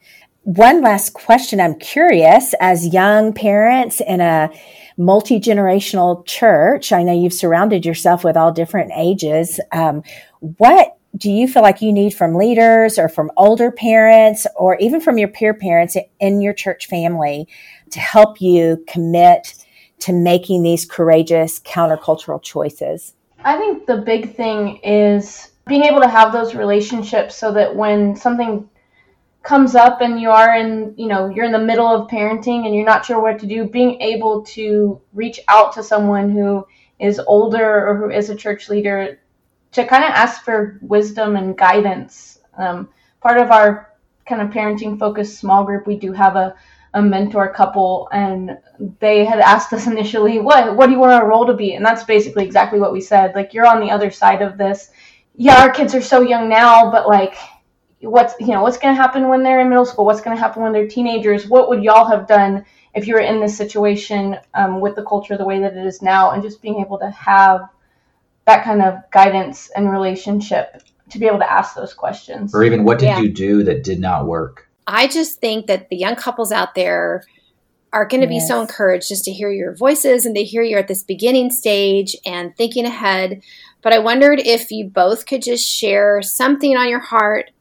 one 0.43 0.81
last 0.81 1.13
question 1.13 1.61
i'm 1.61 1.79
curious 1.79 2.55
as 2.61 2.93
young 2.93 3.33
parents 3.33 4.01
in 4.01 4.21
a 4.21 4.51
multi 5.01 5.41
generational 5.41 6.25
church. 6.27 6.93
I 6.93 7.03
know 7.03 7.13
you've 7.13 7.33
surrounded 7.33 7.87
yourself 7.87 8.23
with 8.23 8.37
all 8.37 8.53
different 8.53 8.93
ages. 8.95 9.59
Um, 9.73 10.03
what 10.41 10.97
do 11.17 11.31
you 11.31 11.49
feel 11.49 11.63
like 11.63 11.83
you 11.83 11.93
need 11.93 12.15
from 12.15 12.35
leaders 12.35 12.99
or 12.99 13.09
from 13.09 13.31
older 13.37 13.71
parents 13.71 14.47
or 14.57 14.77
even 14.77 15.01
from 15.01 15.19
your 15.19 15.29
peer 15.29 15.55
parents 15.55 15.97
in 16.21 16.41
your 16.41 16.53
church 16.53 16.87
family 16.87 17.49
to 17.91 18.01
help 18.01 18.41
you 18.41 18.85
commit 18.87 19.55
to 20.01 20.13
making 20.13 20.63
these 20.63 20.87
courageous 20.87 21.61
countercultural 21.61 22.43
choices? 22.43 23.15
I 23.45 23.57
think 23.59 23.87
the 23.87 23.99
big 23.99 24.35
thing 24.35 24.79
is 24.79 25.51
being 25.67 25.85
able 25.85 26.01
to 26.01 26.09
have 26.09 26.33
those 26.33 26.55
relationships 26.55 27.37
so 27.37 27.53
that 27.53 27.75
when 27.75 28.17
something 28.17 28.69
comes 29.43 29.75
up 29.75 30.01
and 30.01 30.21
you 30.21 30.31
are 30.31 30.55
in 30.55 30.95
you 30.99 31.07
know 31.07 31.29
you're 31.29 31.47
in 31.47 31.53
the 31.53 31.59
middle 31.59 31.87
of 31.87 32.11
parenting 32.11 32.67
and 32.67 32.75
you're 32.75 32.85
not 32.85 33.07
sure 33.07 33.21
what 33.21 33.39
to 33.39 33.47
do 33.47 33.65
being 33.65 33.99
able 34.03 34.43
to 34.43 35.01
reach 35.15 35.41
out 35.49 35.73
to 35.73 35.83
someone 35.83 36.29
who 36.31 36.67
is 36.99 37.19
older 37.27 37.89
or 37.89 37.97
who 37.97 38.11
is 38.11 38.29
a 38.29 38.37
church 38.37 38.69
leader 38.69 39.19
to 39.73 39.87
kind 39.87 40.05
of 40.05 40.11
ask 40.11 40.45
for 40.45 40.79
wisdom 40.83 41.37
and 41.37 41.57
guidance. 41.57 42.41
Um, 42.57 42.89
part 43.21 43.39
of 43.39 43.51
our 43.51 43.95
kind 44.27 44.43
of 44.43 44.51
parenting 44.51 44.99
focused 44.99 45.39
small 45.39 45.65
group 45.65 45.87
we 45.87 45.97
do 45.97 46.13
have 46.13 46.37
a, 46.37 46.55
a 46.95 47.03
mentor 47.03 47.53
couple 47.53 48.09
and 48.13 48.59
they 49.01 49.25
had 49.25 49.41
asked 49.41 49.73
us 49.73 49.87
initially 49.89 50.39
what 50.41 50.77
what 50.77 50.87
do 50.87 50.93
you 50.93 50.99
want 50.99 51.13
our 51.13 51.29
role 51.29 51.47
to 51.47 51.55
be? 51.55 51.75
And 51.75 51.85
that's 51.85 52.05
basically 52.05 52.45
exactly 52.45 52.81
what 52.81 52.93
we 52.93 53.01
said 53.01 53.35
like 53.35 53.55
you're 53.55 53.67
on 53.67 53.81
the 53.81 53.91
other 53.91 54.11
side 54.11 54.43
of 54.43 54.59
this. 54.59 54.91
Yeah 55.35 55.61
our 55.61 55.71
kids 55.71 55.95
are 55.95 56.03
so 56.03 56.23
young 56.23 56.49
now 56.49 56.91
but 56.91 57.09
like 57.09 57.37
what's 58.01 58.35
you 58.41 58.49
know 58.49 58.63
what's 58.63 58.79
going 58.79 58.95
to 58.95 59.01
happen 59.01 59.29
when 59.29 59.43
they're 59.43 59.61
in 59.61 59.69
middle 59.69 59.85
school? 59.85 60.05
What's 60.05 60.21
going 60.21 60.37
to 60.37 60.43
happen 60.43 60.63
when 60.63 60.73
they're 60.73 60.89
teenagers? 60.89 61.47
What 61.47 61.69
would 61.69 61.83
y'all 61.83 62.09
have 62.09 62.27
done 62.27 62.65
if 62.95 63.07
you 63.07 63.15
were 63.15 63.21
in 63.21 63.41
this 63.41 63.57
situation 63.57 64.39
um, 64.55 64.81
with 64.81 64.97
the 64.97 65.05
culture 65.05 65.37
the 65.37 65.45
way 65.45 65.61
that 65.61 65.77
it 65.77 65.87
is 65.87 66.03
now? 66.03 66.31
And 66.31 66.43
just 66.43 66.63
being 66.63 66.81
able 66.81 66.99
to 66.99 67.11
have 67.11 67.69
that 68.51 68.65
kind 68.65 68.83
of 68.83 68.99
guidance 69.13 69.71
and 69.77 69.91
relationship 69.91 70.83
to 71.09 71.19
be 71.19 71.27
able 71.27 71.39
to 71.39 71.51
ask 71.51 71.77
those 71.77 71.95
questions 71.95 72.53
or 72.53 72.65
even 72.65 72.83
what 72.83 72.99
did 72.99 73.07
yeah. 73.07 73.21
you 73.21 73.31
do 73.31 73.63
that 73.63 73.85
did 73.85 74.01
not 74.01 74.27
work 74.27 74.69
i 74.89 75.07
just 75.07 75.41
think 75.41 75.67
that 75.67 75.89
the 75.89 75.97
young 75.97 76.17
couples 76.17 76.51
out 76.51 76.75
there 76.75 77.25
are 77.93 78.07
going 78.07 78.21
to 78.21 78.33
yes. 78.33 78.45
be 78.45 78.49
so 78.49 78.61
encouraged 78.61 79.09
just 79.09 79.25
to 79.25 79.33
hear 79.33 79.51
your 79.51 79.75
voices 79.75 80.27
and 80.27 80.35
to 80.35 80.43
hear 80.43 80.63
you're 80.63 80.81
at 80.81 80.89
this 80.89 81.05
beginning 81.05 81.51
stage 81.51 82.17
and 82.27 82.57
thinking 82.57 82.85
ahead 82.85 83.41
but 83.83 83.93
i 83.93 83.99
wondered 83.99 84.41
if 84.41 84.73
you 84.73 84.89
both 84.89 85.27
could 85.27 85.43
just 85.43 85.65
share 85.65 86.21
something 86.21 86.77
on 86.77 86.89
your 86.89 87.01
heart 87.01 87.53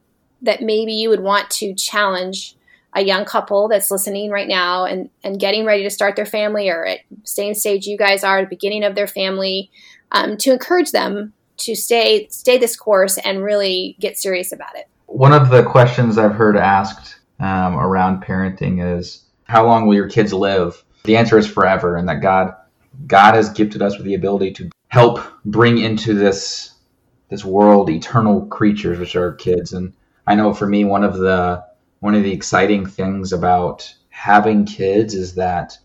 that 0.42 0.62
maybe 0.62 0.94
you 0.94 1.10
would 1.10 1.22
want 1.22 1.50
to 1.52 1.76
challenge 1.76 2.56
a 2.94 3.04
young 3.04 3.26
couple 3.26 3.68
that's 3.68 3.92
listening 3.92 4.32
right 4.32 4.48
now 4.48 4.86
and, 4.86 5.12
and 5.24 5.40
getting 5.40 5.64
ready 5.64 5.84
to 5.84 5.92
start 5.92 6.16
their 6.16 6.26
family 6.26 6.68
or 6.68 6.84
at 6.84 7.00
same 7.24 7.54
stage 7.54 7.86
you 7.86 7.96
guys 7.98 8.24
are 8.24 8.42
the 8.42 8.48
beginning 8.48 8.84
of 8.84 8.96
their 8.96 9.06
family 9.06 9.70
um, 10.12 10.38
to 10.38 10.52
encourage 10.52 10.92
them 10.92 11.34
to 11.58 11.76
stay 11.76 12.28
stay 12.30 12.58
this 12.58 12.76
course 12.76 13.18
and 13.20 13.44
really 13.44 13.96
get 14.00 14.18
serious 14.18 14.52
about 14.52 14.76
it 14.76 14.88
one 15.08 15.34
of 15.34 15.50
the 15.50 15.64
questions 15.64 16.18
i've 16.18 16.36
heard 16.36 16.58
asked 16.58 17.20
um, 17.40 17.78
around 17.78 18.24
parenting 18.24 18.98
is 18.98 19.26
how 19.44 19.66
long 19.66 19.86
will 19.86 19.96
your 19.96 20.10
kids 20.10 20.34
live 20.34 20.84
the 21.04 21.18
answer 21.18 21.38
is 21.38 21.48
forever 21.48 21.96
and 21.96 22.08
that 22.08 22.22
god 22.22 22.54
god 23.08 23.34
has 23.36 23.50
gifted 23.50 23.82
us 23.82 23.98
with 23.98 24.06
the 24.06 24.16
ability 24.16 24.52
to 24.52 24.70
help 24.90 25.20
bring 25.46 25.78
into 25.78 26.14
this 26.14 26.76
this 27.30 27.46
world 27.46 27.90
eternal 27.90 28.46
creatures, 28.48 29.00
which 29.00 29.16
are 29.16 29.34
kids. 29.34 29.74
And 29.74 29.94
I 30.28 30.36
know 30.36 30.54
for 30.54 30.68
me, 30.68 30.84
one 30.84 31.04
of 31.04 31.18
the 31.18 31.64
one 32.00 32.16
of 32.16 32.24
the 32.24 32.34
exciting 32.34 32.86
things 32.86 33.34
about 33.34 33.94
having 34.10 34.66
kids 34.66 35.14
is 35.14 35.36
that 35.36 35.78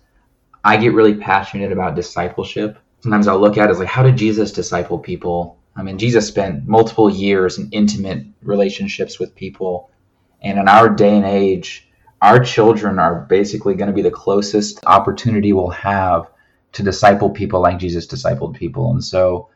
I 0.64 0.76
get 0.76 0.94
really 0.94 1.14
passionate 1.14 1.72
about 1.72 1.94
discipleship. 1.94 2.78
Sometimes 3.04 3.28
I'll 3.28 3.38
look 3.38 3.58
at 3.58 3.68
it 3.68 3.70
as 3.70 3.78
like, 3.78 3.88
how 3.88 4.02
did 4.02 4.16
Jesus 4.16 4.50
disciple 4.50 4.98
people? 4.98 5.58
I 5.76 5.82
mean, 5.82 5.98
Jesus 5.98 6.26
spent 6.26 6.66
multiple 6.66 7.10
years 7.10 7.58
in 7.58 7.68
intimate 7.70 8.24
relationships 8.40 9.20
with 9.20 9.34
people. 9.34 9.90
And 10.40 10.58
in 10.58 10.68
our 10.68 10.88
day 10.88 11.14
and 11.14 11.26
age, 11.26 11.86
our 12.22 12.42
children 12.42 12.98
are 12.98 13.26
basically 13.28 13.74
going 13.74 13.88
to 13.88 13.94
be 13.94 14.00
the 14.00 14.10
closest 14.10 14.80
opportunity 14.86 15.52
we'll 15.52 15.68
have 15.68 16.30
to 16.72 16.82
disciple 16.82 17.28
people 17.28 17.60
like 17.60 17.78
Jesus 17.78 18.06
discipled 18.06 18.54
people. 18.54 18.92
And 18.92 19.04
so 19.04 19.50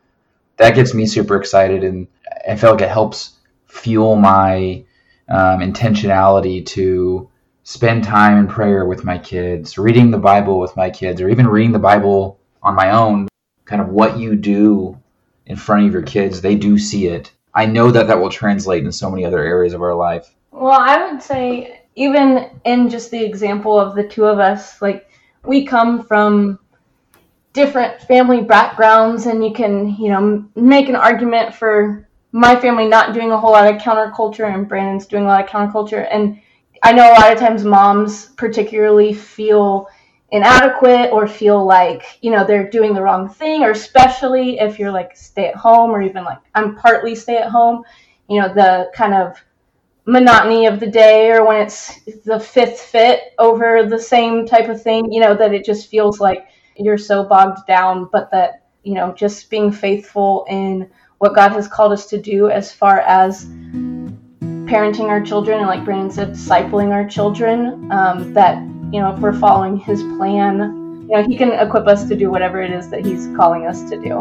that 0.57 0.75
gets 0.75 0.93
me 0.93 1.07
super 1.07 1.35
excited. 1.35 1.83
And 1.83 2.07
I 2.47 2.55
feel 2.55 2.69
like 2.69 2.81
it 2.81 2.89
helps 2.89 3.39
fuel 3.65 4.15
my 4.15 4.85
um, 5.27 5.61
intentionality 5.61 6.63
to 6.67 7.27
spend 7.63 8.03
time 8.03 8.37
in 8.37 8.47
prayer 8.47 8.85
with 8.85 9.03
my 9.03 9.17
kids, 9.17 9.79
reading 9.79 10.11
the 10.11 10.19
Bible 10.19 10.59
with 10.59 10.77
my 10.77 10.91
kids, 10.91 11.19
or 11.19 11.29
even 11.29 11.47
reading 11.47 11.71
the 11.71 11.79
Bible 11.79 12.39
on 12.61 12.75
my 12.75 12.91
own. 12.91 13.27
Kind 13.69 13.83
of 13.83 13.89
what 13.89 14.17
you 14.17 14.35
do 14.35 14.97
in 15.45 15.55
front 15.55 15.85
of 15.85 15.93
your 15.93 16.01
kids, 16.01 16.41
they 16.41 16.55
do 16.55 16.79
see 16.79 17.05
it. 17.05 17.31
I 17.53 17.67
know 17.67 17.91
that 17.91 18.07
that 18.07 18.19
will 18.19 18.31
translate 18.31 18.83
in 18.83 18.91
so 18.91 19.11
many 19.11 19.25
other 19.25 19.43
areas 19.43 19.75
of 19.75 19.83
our 19.83 19.93
life. 19.93 20.33
Well, 20.49 20.71
I 20.71 21.11
would 21.11 21.21
say, 21.21 21.81
even 21.93 22.49
in 22.65 22.89
just 22.89 23.11
the 23.11 23.23
example 23.23 23.79
of 23.79 23.93
the 23.93 24.07
two 24.07 24.25
of 24.25 24.39
us, 24.39 24.81
like 24.81 25.07
we 25.45 25.67
come 25.67 26.03
from 26.03 26.57
different 27.53 28.01
family 28.01 28.41
backgrounds, 28.41 29.27
and 29.27 29.45
you 29.45 29.53
can, 29.53 29.95
you 29.97 30.09
know, 30.09 30.49
make 30.55 30.89
an 30.89 30.95
argument 30.95 31.53
for 31.53 32.09
my 32.31 32.59
family 32.59 32.87
not 32.87 33.13
doing 33.13 33.31
a 33.31 33.39
whole 33.39 33.51
lot 33.51 33.71
of 33.71 33.79
counterculture 33.79 34.51
and 34.51 34.67
Brandon's 34.67 35.05
doing 35.05 35.25
a 35.25 35.27
lot 35.27 35.43
of 35.43 35.49
counterculture. 35.51 36.07
And 36.09 36.41
I 36.81 36.91
know 36.91 37.07
a 37.07 37.13
lot 37.19 37.31
of 37.31 37.37
times 37.37 37.63
moms 37.63 38.29
particularly 38.29 39.13
feel 39.13 39.89
inadequate 40.31 41.11
or 41.11 41.27
feel 41.27 41.65
like, 41.65 42.19
you 42.21 42.31
know, 42.31 42.45
they're 42.45 42.69
doing 42.69 42.93
the 42.93 43.01
wrong 43.01 43.27
thing, 43.27 43.63
or 43.63 43.71
especially 43.71 44.59
if 44.59 44.77
you're 44.77 44.91
like 44.91 45.15
stay 45.15 45.47
at 45.47 45.55
home 45.55 45.91
or 45.91 46.01
even 46.01 46.23
like 46.23 46.39
I'm 46.55 46.75
partly 46.75 47.15
stay 47.15 47.37
at 47.37 47.49
home, 47.49 47.83
you 48.29 48.39
know, 48.39 48.53
the 48.53 48.91
kind 48.93 49.13
of 49.13 49.41
monotony 50.05 50.65
of 50.65 50.79
the 50.79 50.87
day 50.87 51.31
or 51.31 51.45
when 51.45 51.61
it's 51.61 51.99
the 52.25 52.39
fifth 52.39 52.79
fit 52.79 53.33
over 53.37 53.85
the 53.85 53.99
same 53.99 54.45
type 54.45 54.69
of 54.69 54.81
thing, 54.81 55.11
you 55.11 55.19
know, 55.19 55.35
that 55.35 55.53
it 55.53 55.65
just 55.65 55.89
feels 55.89 56.19
like 56.19 56.47
you're 56.77 56.97
so 56.97 57.23
bogged 57.23 57.65
down, 57.67 58.07
but 58.11 58.31
that, 58.31 58.65
you 58.83 58.93
know, 58.93 59.13
just 59.13 59.49
being 59.49 59.71
faithful 59.71 60.45
in 60.49 60.89
what 61.17 61.35
God 61.35 61.51
has 61.51 61.67
called 61.67 61.91
us 61.91 62.05
to 62.07 62.21
do 62.21 62.49
as 62.49 62.71
far 62.71 63.01
as 63.01 63.45
parenting 64.65 65.09
our 65.09 65.21
children 65.21 65.59
and, 65.59 65.67
like 65.67 65.83
Brandon 65.83 66.09
said, 66.09 66.31
discipling 66.31 66.91
our 66.91 67.07
children. 67.07 67.91
Um, 67.91 68.33
that 68.33 68.63
you 68.91 68.99
know, 68.99 69.13
if 69.13 69.19
we're 69.19 69.33
following 69.33 69.77
His 69.77 70.01
plan, 70.17 70.57
you 71.09 71.15
know, 71.15 71.23
He 71.23 71.37
can 71.37 71.51
equip 71.51 71.87
us 71.87 72.07
to 72.07 72.15
do 72.15 72.29
whatever 72.29 72.61
it 72.61 72.71
is 72.71 72.89
that 72.89 73.05
He's 73.05 73.27
calling 73.35 73.67
us 73.67 73.89
to 73.89 73.97
do. 73.97 74.19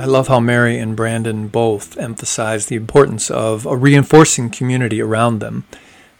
I 0.00 0.06
love 0.06 0.28
how 0.28 0.40
Mary 0.40 0.78
and 0.78 0.94
Brandon 0.94 1.48
both 1.48 1.96
emphasize 1.98 2.66
the 2.66 2.76
importance 2.76 3.30
of 3.30 3.66
a 3.66 3.76
reinforcing 3.76 4.50
community 4.50 5.00
around 5.00 5.38
them 5.38 5.64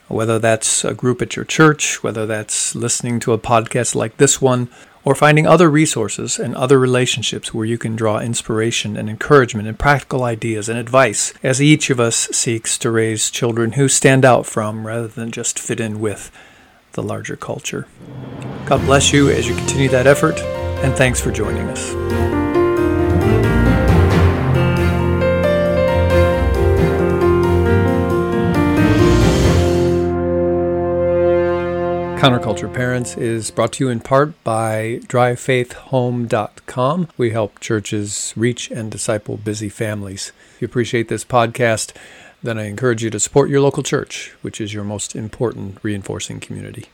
whether 0.09 0.39
that's 0.39 0.85
a 0.85 0.95
group 0.95 1.23
at 1.23 1.37
your 1.37 1.45
church, 1.45 2.03
whether 2.03 2.27
that's 2.27 2.75
listening 2.75 3.21
to 3.21 3.33
a 3.33 3.39
podcast 3.39 3.95
like 3.95 4.17
this 4.19 4.41
one, 4.41 4.69
or 5.05 5.15
finding 5.15 5.47
other 5.47 5.71
resources 5.71 6.39
and 6.39 6.55
other 6.55 6.79
relationships 6.79 7.53
where 7.53 7.67
you 7.67 7.79
can 7.79 7.95
draw 7.95 8.19
inspiration 8.19 8.97
and 8.97 9.11
encouragement 9.11 9.69
and 9.69 9.79
practical 9.79 10.25
ideas 10.25 10.69
and 10.69 10.79
advice 10.79 11.33
as 11.43 11.61
each 11.61 11.91
of 11.91 12.01
us 12.01 12.29
seeks 12.33 12.79
to 12.79 12.91
raise 12.91 13.31
children 13.31 13.73
who 13.73 13.89
stand 13.89 14.25
out 14.25 14.47
from 14.47 14.87
rather 14.87 15.09
than 15.09 15.31
just 15.31 15.59
fit 15.59 15.81
in 15.81 16.01
with 16.01 16.31
the 16.93 17.03
larger 17.03 17.37
culture. 17.37 17.87
God 18.67 18.81
bless 18.87 19.13
you 19.13 19.29
as 19.29 19.47
you 19.47 19.55
continue 19.55 19.89
that 19.91 20.07
effort, 20.07 20.39
and 20.39 20.95
thanks 20.95 21.21
for 21.21 21.31
joining 21.31 21.69
us. 21.69 22.54
Counterculture 32.25 32.73
Parents 32.73 33.19
is 33.19 33.51
brought 33.51 33.75
to 33.75 33.85
you 33.85 33.91
in 33.91 34.01
part 34.01 34.43
by 34.45 35.01
drivefaithhome.com. 35.09 37.09
We 37.19 37.33
help 37.33 37.61
churches 37.61 38.33
reach 38.35 38.71
and 38.71 38.91
disciple 38.91 39.37
busy 39.37 39.69
families. 39.69 40.33
If 40.55 40.63
you 40.63 40.65
appreciate 40.65 41.09
this 41.09 41.23
podcast, 41.23 41.95
then 42.43 42.59
I 42.59 42.65
encourage 42.65 43.05
you 43.05 43.11
to 43.11 43.21
support 43.21 43.51
your 43.51 43.61
local 43.61 43.83
church, 43.83 44.33
which 44.41 44.59
is 44.59 44.73
your 44.73 44.85
most 44.85 45.15
important 45.15 45.77
reinforcing 45.83 46.41
community. 46.41 46.87